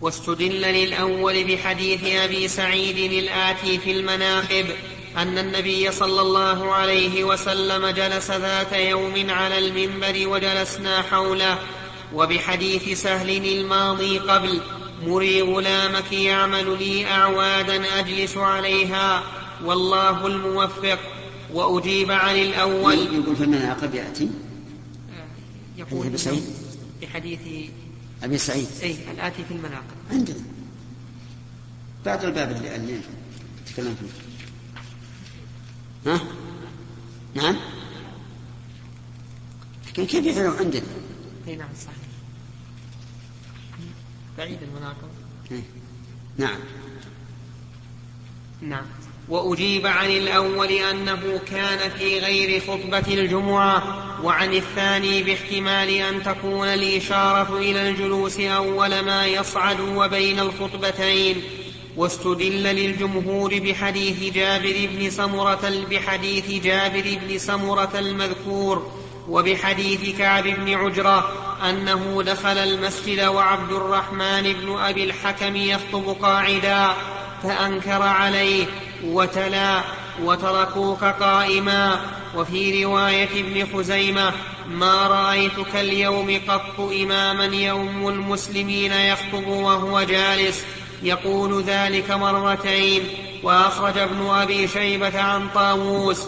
[0.00, 4.66] واستدل للأول بحديث أبي سعيد الآتي في المناقب.
[5.16, 11.58] أن النبي صلى الله عليه وسلم جلس ذات يوم على المنبر وجلسنا حوله
[12.14, 14.60] وبحديث سهل الماضي قبل
[15.06, 19.22] مري غلامك يعمل لي أعوادا أجلس عليها
[19.64, 20.98] والله الموفق
[21.52, 22.98] وأجيب عن الأول.
[22.98, 24.30] يقول في المناقب يأتي؟
[25.78, 26.44] يقول أبي سعيد
[27.02, 27.40] بحديث
[28.22, 28.68] أبي سعيد.
[28.82, 30.44] أي الآتي في المناقب؟ عندنا.
[32.04, 33.00] بعد الباب اللي اللي
[33.66, 34.33] تكلم فيه.
[36.06, 36.20] ها؟
[37.34, 37.56] نعم
[39.88, 40.82] لكن كيف يفعلون عندنا؟
[41.48, 41.96] أي نعم صحيح
[44.38, 45.08] بعيد المناقب
[45.50, 45.62] إيه.
[46.38, 46.58] نعم
[48.60, 48.84] نعم
[49.28, 57.58] وأجيب عن الأول أنه كان في غير خطبة الجمعة وعن الثاني باحتمال أن تكون الإشارة
[57.58, 61.42] إلى الجلوس أول ما يصعد وبين الخطبتين
[61.96, 68.90] واستدل للجمهور بحديث جابر بن سمرة بحديث جابر بن سمرة المذكور
[69.28, 71.32] وبحديث كعب بن عجرة
[71.68, 76.92] أنه دخل المسجد وعبد الرحمن بن أبي الحكم يخطب قاعدا
[77.42, 78.66] فأنكر عليه
[79.04, 79.80] وتلا
[80.22, 82.00] وتركوك قائما.
[82.36, 84.32] وفي رواية ابن خزيمة
[84.68, 90.64] ما رأيتك اليوم قط إماما يوم المسلمين يخطب وهو جالس
[91.02, 93.02] يقول ذلك مرتين
[93.42, 96.22] وأخرج ابن أبي شيبة عن طاووس.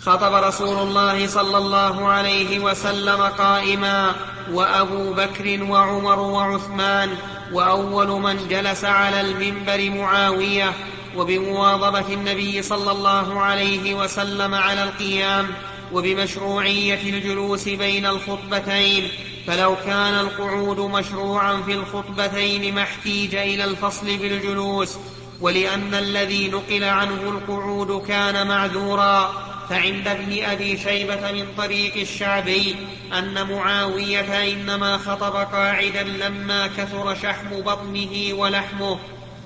[0.00, 4.14] خطب رسول الله صلى الله عليه وسلم قائما
[4.52, 7.14] وأبو بكر وعمر وعثمان
[7.52, 10.72] وأول من جلس على المنبر معاوية
[11.16, 15.48] وبمواظبة النبي صلى الله عليه وسلم على القيام
[15.92, 19.08] وبمشروعية الجلوس بين الخطبتين.
[19.46, 24.96] فلو كان القعود مشروعا في الخطبتين ما احتيج إلى الفصل بالجلوس
[25.40, 32.76] ولأن الذي نقل عنه القعود كان معذورا فعند ابن أبي شيبة من طريق الشعبي
[33.18, 38.98] أن معاوية إنما خطب قاعدا لما كثر شحم بطنه ولحمه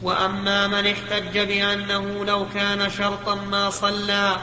[0.03, 4.37] وأما من احتج بأنه لو كان شرطا ما صلى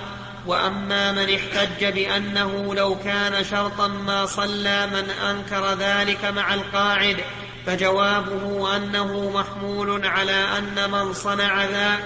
[0.47, 7.17] وأما من احتج بأنه لو كان شرطا ما صلى من أنكر ذلك مع القاعد
[7.65, 11.99] فجوابه أنه محمول على أن من صنع ذا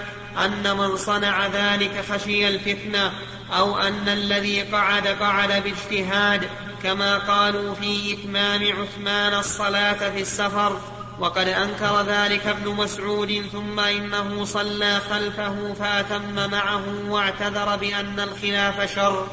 [0.44, 3.12] أن من صنع ذلك خشي الفتنة
[3.58, 6.48] أو أن الذي قعد قعد باجتهاد
[6.82, 10.80] كما قالوا في إتمام عثمان الصلاة في السفر.
[11.22, 19.26] وقد أنكر ذلك ابن مسعود ثم إنه صلى خلفه فأتم معه واعتذر بأن الخلاف شر.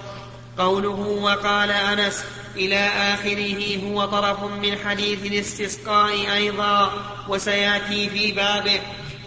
[0.57, 2.23] قوله وقال أنس
[2.55, 6.91] إلى آخره هو طرف من حديث الاستسقاء أيضا
[7.27, 8.79] وسيأتي في بابه.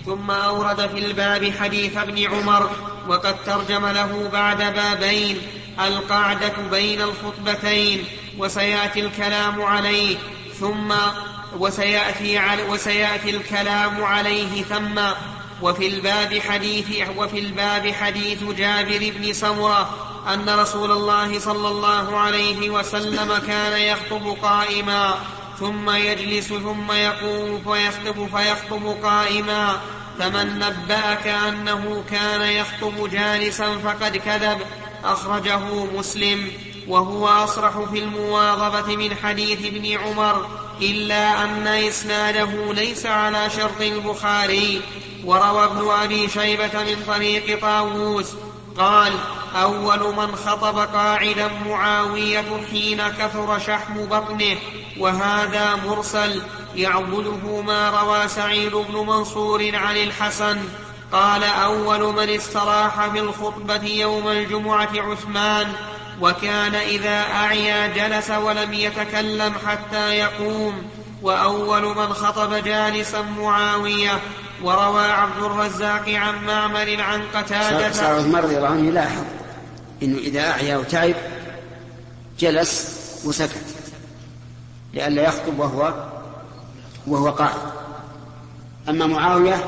[0.07, 2.71] ثم أورد في الباب حديث ابن عمر
[3.09, 5.39] وقد ترجم له بعد بابين
[5.87, 8.05] القعدة بين الخطبتين
[8.39, 10.17] وسيأتي الكلام عليه.
[10.61, 10.93] ثم
[11.59, 15.01] وسيأتي, على وسيأتي الكلام عليه ثم
[15.63, 19.91] وفي الباب حديث وفي الباب حديث جابر بن سمرة
[20.35, 25.15] أن رسول الله صلى الله عليه وسلم كان يخطب قائما
[25.59, 29.81] ثم يجلس ثم يقوم فيخطب فيخطب قائما
[30.19, 34.59] فمن نبأك أنه كان يخطب جالسا فقد كذب
[35.05, 36.49] أخرجه مسلم
[36.89, 40.47] وهو أصرح في المواظبة من حديث ابن عمر
[40.91, 44.81] إلا أن إسناده ليس على شرط البخاري.
[45.25, 48.27] وروى ابن أبي شيبة من طريق طاووس
[48.79, 49.13] قال
[49.55, 54.57] أول من خطب قاعدا معاوية حين كثر شحم بطنه
[54.99, 56.43] وهذا مرسل
[56.75, 60.59] يعضده ما روى سعيد بن منصور عن الحسن.
[61.13, 65.73] قال أول من استراح في الخطبة يوم الجمعة عثمان
[66.23, 70.83] وكان إذا أعيا جلس ولم يتكلم حتى يقوم
[71.23, 74.21] وأول من خطب جالسا معاوية
[74.63, 77.93] وروى عبد الرزاق عن معمر عن قتادة.
[77.93, 79.25] صار عثمان رضي الله عنه يلاحظ
[80.03, 81.15] إنه إذا أعيا وتعب
[82.39, 83.65] جلس وسكت
[84.95, 85.95] لئلا يخطب وهو
[87.07, 87.61] وهو قاعد
[88.89, 89.65] أما معاوية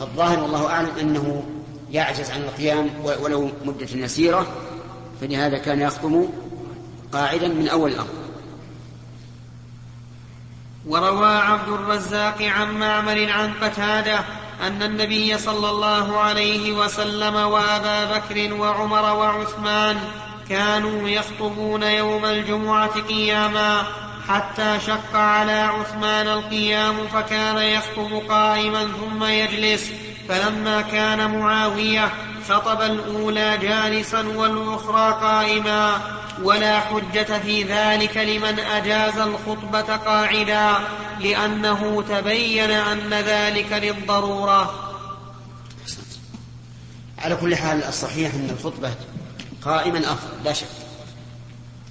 [0.00, 1.42] فالظاهر والله أعلم أنه
[1.90, 2.90] يعجز عن القيام
[3.22, 4.46] ولو مدة يسيرة
[5.20, 6.28] فلهذا كان يخطب
[7.12, 8.08] قاعدا من أول الأمر.
[10.86, 14.18] وروى عبد الرزاق عن معمر عن قتادة
[14.66, 19.96] أن النبي صلى الله عليه وسلم وأبا بكر وعمر وعثمان
[20.48, 23.82] كانوا يخطبون يوم الجمعة قياما
[24.28, 29.90] حتى شق على عثمان القيام فكان يخطب قائما ثم يجلس
[30.28, 32.12] فلما كان معاوية
[32.48, 36.00] خطب الأولى جالسا والأخرى قائما
[36.42, 40.74] ولا حجة في ذلك لمن أجاز الخطبة قاعدا
[41.20, 44.94] لأنه تبين أن ذلك للضرورة.
[47.18, 48.90] على كل حال الصحيح أن الخطبة
[49.62, 50.66] قائما افضل لا شك.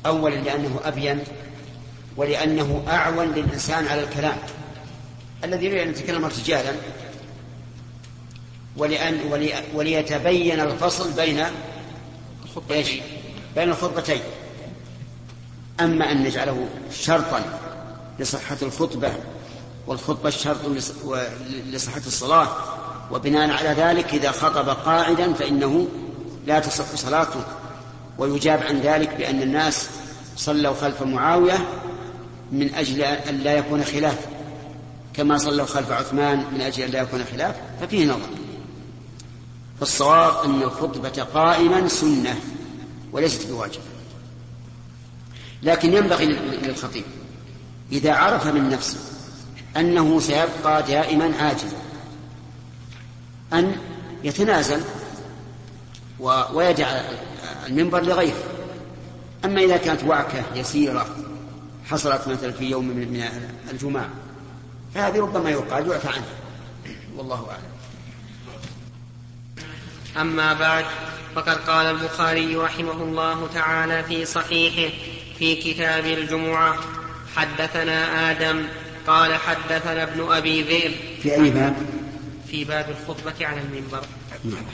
[0.05, 1.23] اولا لأنه أبين
[2.17, 4.37] ولأنه أعون للإنسان على الكلام.
[5.43, 6.71] الذي يريد ان يتكلم ارتجالا
[8.77, 11.45] ولأن ولي وليتبين الفصل بين
[12.71, 12.89] إيش؟
[13.55, 14.21] بين الخطبتين.
[15.79, 17.41] أما أن نجعله شرطا
[18.19, 19.11] لصحة الخطبة
[19.87, 20.57] والخطبة شرط
[21.69, 22.47] لصحة الصلاة
[23.11, 25.87] وبناء على ذلك إذا خطب قاعدا فإنه
[26.47, 27.43] لا تصح صلاته.
[28.17, 29.89] ويجاب عن ذلك بأن الناس
[30.37, 31.67] صلوا خلف معاوية
[32.51, 34.27] من أجل أن لا يكون خلاف
[35.13, 38.46] كما صلوا خلف عثمان من أجل أن لا يكون خلاف ففيه نظر.
[39.79, 42.39] فالصواب أن الخطبة قائما سنة
[43.11, 43.81] وليست بواجب.
[45.63, 47.03] لكن ينبغي للخطيب
[47.91, 48.97] إذا عرف من نفسه
[49.77, 51.77] أنه سيبقى دائما عاجزا
[53.53, 53.75] أن
[54.23, 54.81] يتنازل
[56.53, 57.01] ويدع
[57.67, 58.43] المنبر لغيره.
[59.45, 61.07] أما إذا كانت وعكة يسيرة
[61.85, 63.23] حصلت مثلا في يوم من
[63.71, 64.09] الجمعة
[64.95, 66.35] فهذه ربما يقال يعفى عنها.
[67.17, 67.76] والله أعلم.
[70.17, 70.85] أما بعد
[71.35, 74.93] فقد قال البخاري رحمه الله تعالى في صحيحه
[75.39, 76.79] في كتاب الجمعة
[77.35, 78.67] حدثنا آدم
[79.07, 80.91] قال حدثنا ابن أبي ذئب.
[81.23, 81.75] في أي باب؟
[82.51, 84.01] في باب الخطبة على المنبر.
[84.43, 84.65] نعم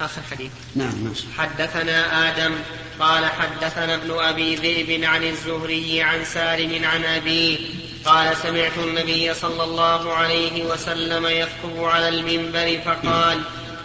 [0.00, 0.50] آخر حديث.
[0.74, 2.54] نعم ماشي حدثنا آدم
[3.00, 7.58] قال حدثنا ابن أبي ذئب عن الزهري عن سالم عن أبيه
[8.04, 13.40] قال سمعت النبي صلى الله عليه وسلم يخطب على المنبر فقال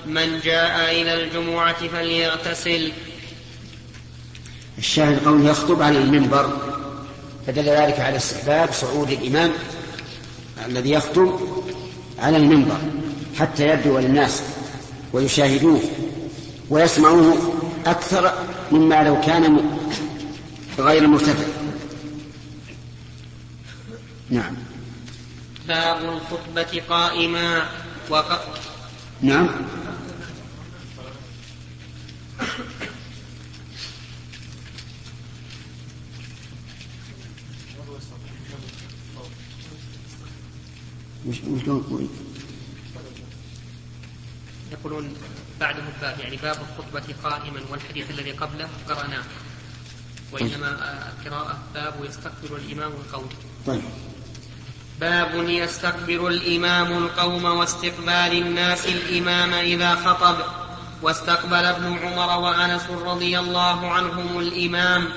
[0.05, 2.91] من جاء إلى الجمعة فليغتسل.
[4.77, 6.57] الشاهد قول يخطب على المنبر
[7.47, 9.51] فدل ذلك على استحباب صعود الإمام
[10.65, 11.39] الذي يخطب
[12.19, 12.77] على المنبر
[13.39, 14.43] حتى يبدو للناس
[15.13, 15.81] ويشاهدوه
[16.69, 17.53] ويسمعوه
[17.85, 18.33] أكثر
[18.71, 19.69] مما لو كان
[20.79, 21.47] غير مرتفع.
[24.29, 24.53] نعم.
[25.67, 27.65] باب الخطبة قائما
[28.09, 28.41] وق...
[29.21, 29.49] نعم.
[41.25, 41.37] وش
[44.71, 45.13] يقولون
[45.59, 49.23] بعده الباب يعني باب الخطبة قائما والحديث الذي قبله قرأناه.
[50.31, 50.69] وإنما
[51.09, 53.29] القراءة باب يستقبل الإمام القوم.
[53.67, 53.81] طيب.
[54.99, 60.60] باب يستقبل الإمام القوم واستقبال الناس الإمام إذا خطب.
[61.01, 65.09] واستقبل ابن عمر وأنس رضي الله عنهم الإمام.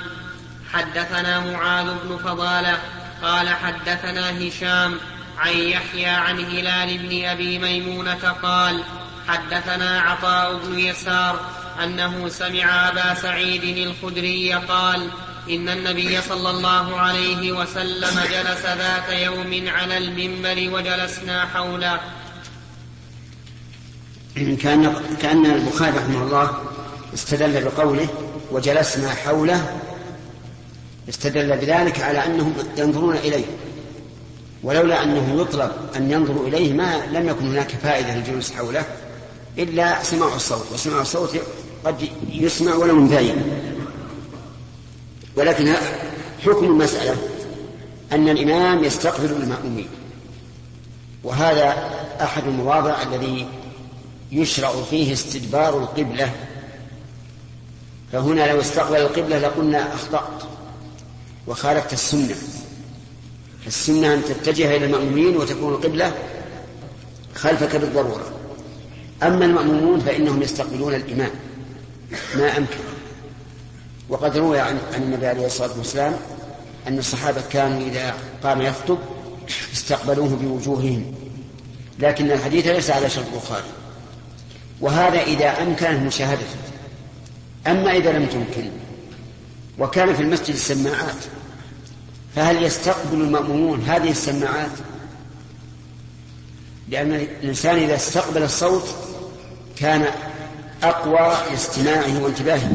[0.73, 2.79] حدثنا معاذ بن فضالة
[3.23, 4.99] قال حدثنا هشام
[5.39, 8.83] عن يحيى عن هلال بن أبي ميمونة قال
[9.29, 11.41] حدثنا عطاء بن يسار
[11.83, 15.09] أنه سمع أبا سعيد الخدري قال
[15.51, 22.01] إن النبي صلى الله عليه وسلم جلس ذات يوم على المنبر وجلسنا حوله.
[24.35, 26.51] كأن كأن البخاري رحمه الله
[27.15, 28.07] استدل بقوله
[28.53, 29.81] وجلسنا حوله
[31.09, 33.45] استدل بذلك على أنهم ينظرون إليه.
[34.63, 38.85] ولولا أنه يطلب أن ينظروا إليه ما لم يكن هناك فائدة للجلوس حوله
[39.59, 41.37] إلا سماع الصوت وسماع الصوت
[41.85, 43.37] قد يسمع ولو من بعيد.
[45.37, 45.75] ولكن
[46.45, 47.17] حكم المسألة
[48.13, 49.89] أن الإمام يستقبل المأمومين
[51.25, 53.47] وهذا أحد المواضع الذي
[54.35, 56.33] يشرع فيه استدبار القبلة.
[58.13, 60.43] فهنا لو استقبل القبلة لقلنا أخطأت
[61.47, 62.35] وخالفت السنة.
[63.67, 66.13] السنة أن تتجه إلى المأمومين وتكون القبلة
[67.35, 68.33] خلفك بالضرورة.
[69.23, 71.31] أما المأمومون فإنهم يستقبلون الإمام.
[72.37, 72.79] ما أمكن.
[74.09, 76.17] وقد روي عن, النبي عليه الصلاة والسلام
[76.89, 78.99] أن الصحابة كانوا إذا قام يخطب
[79.73, 81.15] استقبلوه بوجوههم.
[81.99, 83.84] لكن الحديث ليس على شرط البخاري.
[84.81, 86.57] وهذا إذا أمكن مشاهدته
[87.67, 88.71] أما إذا لم تمكن
[89.79, 91.25] وكان في المسجد السماعات
[92.37, 94.71] فهل يستقبل المأمومون هذه السماعات؟
[96.89, 98.89] لأن الإنسان إذا استقبل الصوت
[99.77, 100.07] كان
[100.83, 102.71] أقوى لاستماعه وانتباهه.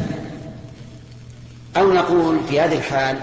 [1.76, 3.18] أو نقول في هذه الحال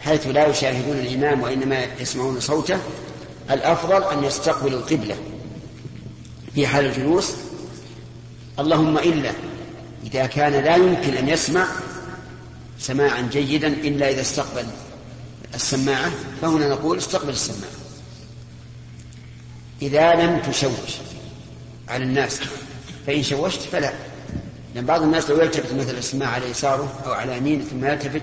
[0.00, 2.78] حيث لا يشاهدون الإمام وإنما يسمعون صوته
[3.50, 5.16] الأفضل أن يستقبلوا القبلة
[6.54, 7.32] في حال الجلوس
[8.58, 9.32] اللهم إلا.
[10.04, 11.66] إذا كان لا يمكن أن يسمع
[12.78, 14.66] سماعا جيدا إلا إذا استقبل
[15.54, 16.10] السماعة
[16.42, 17.72] فهنا نقول استقبل السماعة.
[19.82, 20.92] إذا لم تشوش
[21.88, 22.40] على الناس
[23.06, 23.92] فإن شوشت فلا.
[24.74, 28.22] لأن بعض الناس لو يلتفت مثلا السماعة على يساره أو على يمينه ثم يلتفت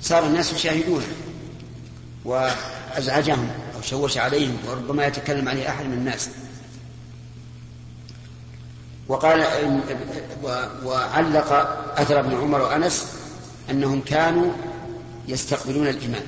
[0.00, 1.06] صار الناس يشاهدونه
[2.24, 6.28] وأزعجهم أو شوش عليهم وربما يتكلم عليه أحد من الناس.
[9.12, 9.44] وقال
[10.84, 11.52] وعلق
[11.96, 13.06] أثر ابن عمر وأنس
[13.70, 14.52] أنهم كانوا
[15.28, 16.22] يستقبلون الإمام.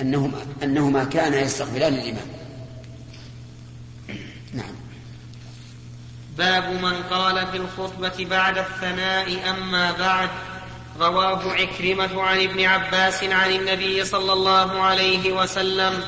[0.00, 0.32] أنهم
[0.62, 2.26] أنهما كانا يستقبلان الإمام.
[4.54, 4.74] نعم.
[6.38, 10.30] باب من قال في الخطبة بعد الثناء أما بعد.
[11.00, 16.04] رواه عكرمة عن ابن عباس عن النبي صلى الله عليه وسلم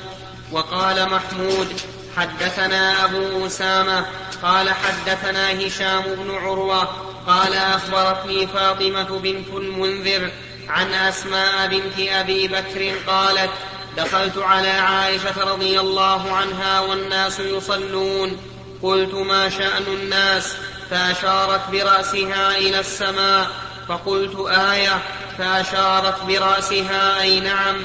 [0.53, 1.81] وقال محمود
[2.17, 4.07] حدثنا أبو أسامة
[4.43, 6.89] قال حدثنا هشام بن عروة
[7.27, 10.31] قال أخبرتني فاطمة بنت المنذر
[10.69, 13.51] عن أسماء بنت أبي بكر قالت
[13.97, 18.41] دخلت على عائشة رضي الله عنها والناس يصلون.
[18.83, 20.57] قلت ما شأن الناس؟
[20.91, 23.47] فأشارت برأسها إلى السماء.
[23.89, 24.99] فقلت آية.
[25.39, 27.77] فأشارت برأسها أي نعم.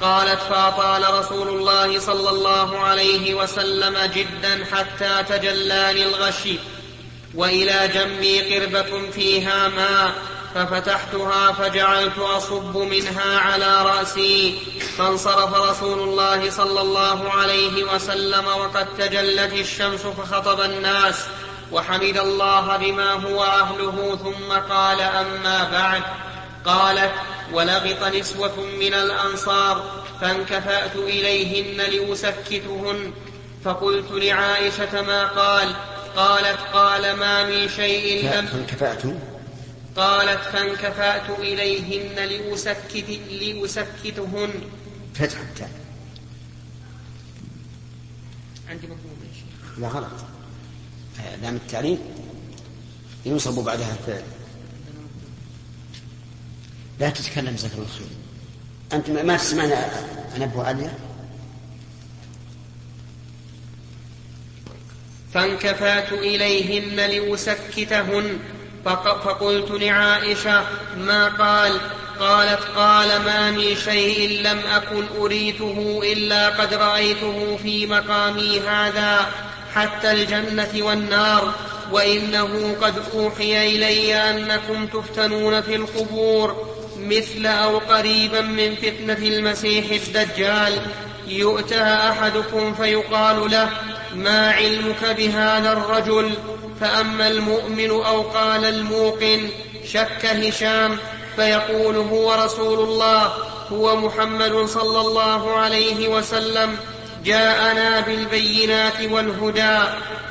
[0.00, 6.58] قالت فأطال رسول الله صلى الله عليه وسلم جدا حتى تجلاني الغشي
[7.34, 10.12] وإلى جنبي قربة فيها ماء
[10.54, 14.58] ففتحتها فجعلت أصب منها على رأسي
[14.98, 21.24] فانصرف رسول الله صلى الله عليه وسلم وقد تجلت الشمس فخطب الناس
[21.72, 26.02] وحمد الله بما هو أهله ثم قال أما بعد
[26.64, 27.12] قالت
[27.52, 33.12] ولغط نسوة من الأنصار فانكفأت إليهن لأسكتهن.
[33.64, 35.74] فقلت لعائشة ما قال؟
[36.16, 39.02] قالت قال ما من شيء لم فانكفأت؟
[39.96, 44.50] قالت فانكفأت إليهن لأسكت لأسكتهن.
[45.14, 45.70] فتح التاء.
[48.68, 49.78] عندي مفهوم يا شيخ.
[49.78, 50.24] لا غلط.
[51.42, 51.98] لام التعليم
[53.26, 54.22] ينصب بعدها الفعل.
[57.00, 58.06] لا تتكلم زكر الخير
[58.92, 59.90] أنت ما تسمعنا
[60.36, 60.94] أنبه عليا
[65.34, 68.38] فانكفأت إليهن لأسكتهن.
[68.84, 70.64] فقلت لعائشة
[70.98, 71.80] ما قال؟
[72.20, 79.32] قالت قال ما من شيء لم أكن أريته إلا قد رأيته في مقامي هذا
[79.74, 81.54] حتى الجنة والنار
[81.92, 86.73] وإنه قد أوحي إلي أنكم تفتنون في القبور.
[87.04, 90.80] مثل أو قريبا من فتنة المسيح الدجال
[91.28, 93.70] يؤتى أحدكم فيقال له
[94.14, 96.34] ما علمك بهذا الرجل؟
[96.80, 99.48] فأما المؤمن أو قال الموقن
[99.84, 100.98] شك هشام؟
[101.36, 103.32] فيقول هو رسول الله
[103.72, 106.76] هو محمد صلى الله عليه وسلم
[107.24, 109.78] جاءنا بالبينات والهدى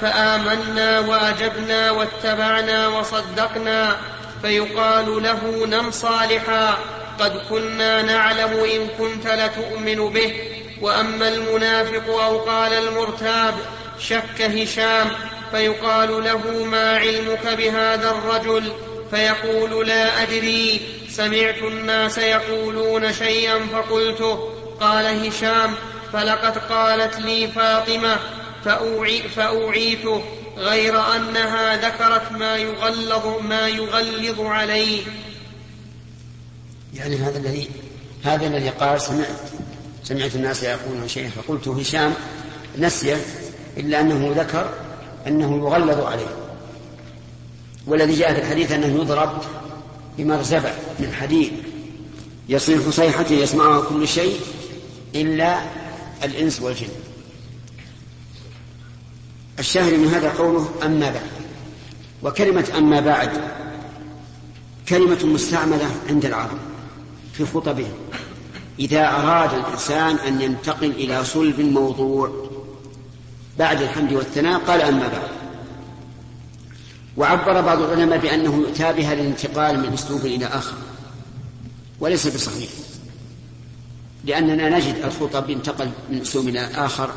[0.02, 3.98] فآمنا وأجبنا واتبعنا وصدقنا
[4.44, 6.78] فيقال له نم صالحا
[7.20, 10.34] وقد كنا نعلم إن كنت لتؤمن به.
[10.82, 13.54] وأما المنافق أو قال المرتاب
[14.00, 15.08] شك هشام
[15.52, 18.72] فيقال له ما علمك بهذا الرجل؟
[19.12, 20.82] فيقول لا أدري.
[21.10, 24.54] سمعت الناس يقولون شيئا فقلته.
[24.82, 25.76] قال هشام
[26.14, 28.18] فلقد قالت لي فاطمة
[28.66, 30.24] فأوعي فأوعيته.
[30.58, 35.02] غير أنها ذكرت ما يغلظ ما يغلظ عليه.
[36.94, 37.70] يعني هذا الذي
[38.24, 39.28] هذا الذي قال سمعت
[40.04, 42.14] سمعت الناس يقولون شيئا فقلت هشام
[42.78, 43.18] نسي
[43.78, 44.70] إلا أنه ذكر
[45.28, 46.36] أنه يغلظ عليه.
[47.88, 49.44] والذي جاء في الحديث أنه يضرب
[50.18, 51.52] بمرزبة من حديد.
[52.50, 54.40] يصيح صيحة يسمعها كل شيء
[55.16, 55.62] إلا
[56.24, 57.03] الإنس والجن.
[59.60, 61.32] الشاهد من هذا قوله أما بعد.
[62.24, 63.30] وكلمة أما بعد
[64.90, 66.58] كلمة مستعملة عند العرب
[67.34, 67.94] في خطبهم.
[68.80, 72.50] إذا أراد الإنسان أن ينتقل إلى صلب الموضوع
[73.60, 75.44] بعد الحمد والثناء قال أما بعد.
[77.18, 80.76] وعبر بعض العلماء بأنه يؤتى بها للانتقال من أسلوب إلى آخر
[82.00, 82.70] وليس بصحيح
[84.26, 87.10] لأننا نجد الخطب انتقل من أسلوب إلى آخر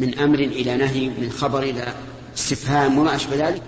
[0.00, 1.92] من أمر إلى نهي من خبر إلى
[2.36, 3.62] استفهام وما أشبه ذلك